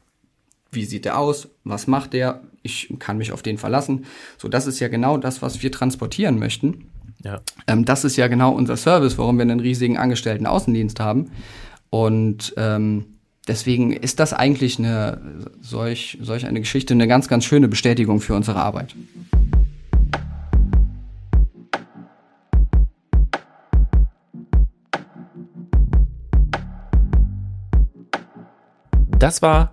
wie 0.70 0.84
sieht 0.84 1.04
der 1.04 1.18
aus, 1.18 1.48
was 1.64 1.86
macht 1.86 2.14
der, 2.14 2.40
ich 2.62 2.94
kann 2.98 3.18
mich 3.18 3.32
auf 3.32 3.42
den 3.42 3.58
verlassen. 3.58 4.06
So, 4.38 4.48
das 4.48 4.66
ist 4.66 4.80
ja 4.80 4.88
genau 4.88 5.18
das, 5.18 5.42
was 5.42 5.62
wir 5.62 5.70
transportieren 5.70 6.38
möchten. 6.38 6.86
Ja. 7.22 7.40
Ähm, 7.66 7.84
das 7.84 8.04
ist 8.04 8.16
ja 8.16 8.28
genau 8.28 8.52
unser 8.52 8.76
Service, 8.76 9.18
warum 9.18 9.36
wir 9.36 9.42
einen 9.42 9.60
riesigen 9.60 9.98
angestellten 9.98 10.46
Außendienst 10.46 10.98
haben. 10.98 11.30
Und 11.90 12.54
ähm, 12.56 13.18
deswegen 13.48 13.92
ist 13.92 14.20
das 14.20 14.32
eigentlich 14.32 14.78
eine 14.78 15.20
solch, 15.60 16.18
solch 16.20 16.46
eine 16.46 16.60
Geschichte 16.60 16.94
eine 16.94 17.08
ganz, 17.08 17.28
ganz 17.28 17.44
schöne 17.44 17.68
Bestätigung 17.68 18.20
für 18.20 18.34
unsere 18.34 18.60
Arbeit. 18.60 18.94
Das 29.18 29.40
war 29.40 29.70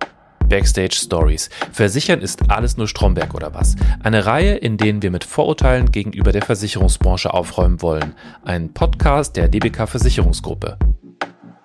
Backstage 0.48 0.94
Stories. 0.94 1.50
Versichern 1.72 2.20
ist 2.20 2.50
alles 2.50 2.76
nur 2.76 2.86
Stromberg 2.86 3.34
oder 3.34 3.52
was? 3.52 3.74
Eine 4.02 4.24
Reihe, 4.26 4.54
in 4.54 4.76
denen 4.76 5.02
wir 5.02 5.10
mit 5.10 5.24
Vorurteilen 5.24 5.90
gegenüber 5.90 6.30
der 6.30 6.42
Versicherungsbranche 6.42 7.34
aufräumen 7.34 7.82
wollen. 7.82 8.14
Ein 8.44 8.72
Podcast 8.72 9.36
der 9.36 9.48
DBK 9.48 9.88
Versicherungsgruppe. 9.88 10.78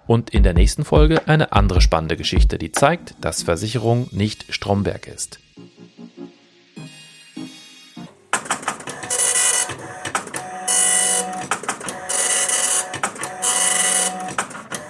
Und 0.08 0.30
in 0.30 0.44
der 0.44 0.54
nächsten 0.54 0.86
Folge 0.86 1.28
eine 1.28 1.52
andere 1.52 1.82
spannende 1.82 2.15
Geschichte, 2.15 2.58
die 2.58 2.72
zeigt, 2.72 3.15
dass 3.22 3.44
Versicherung 3.44 4.08
nicht 4.12 4.46
Stromberg 4.54 5.08
ist. 5.08 5.39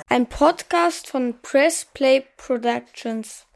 Ein 0.09 0.27
Podcast 0.27 1.07
von 1.07 1.41
Press 1.41 1.87
Play 1.93 2.23
Productions. 2.37 3.45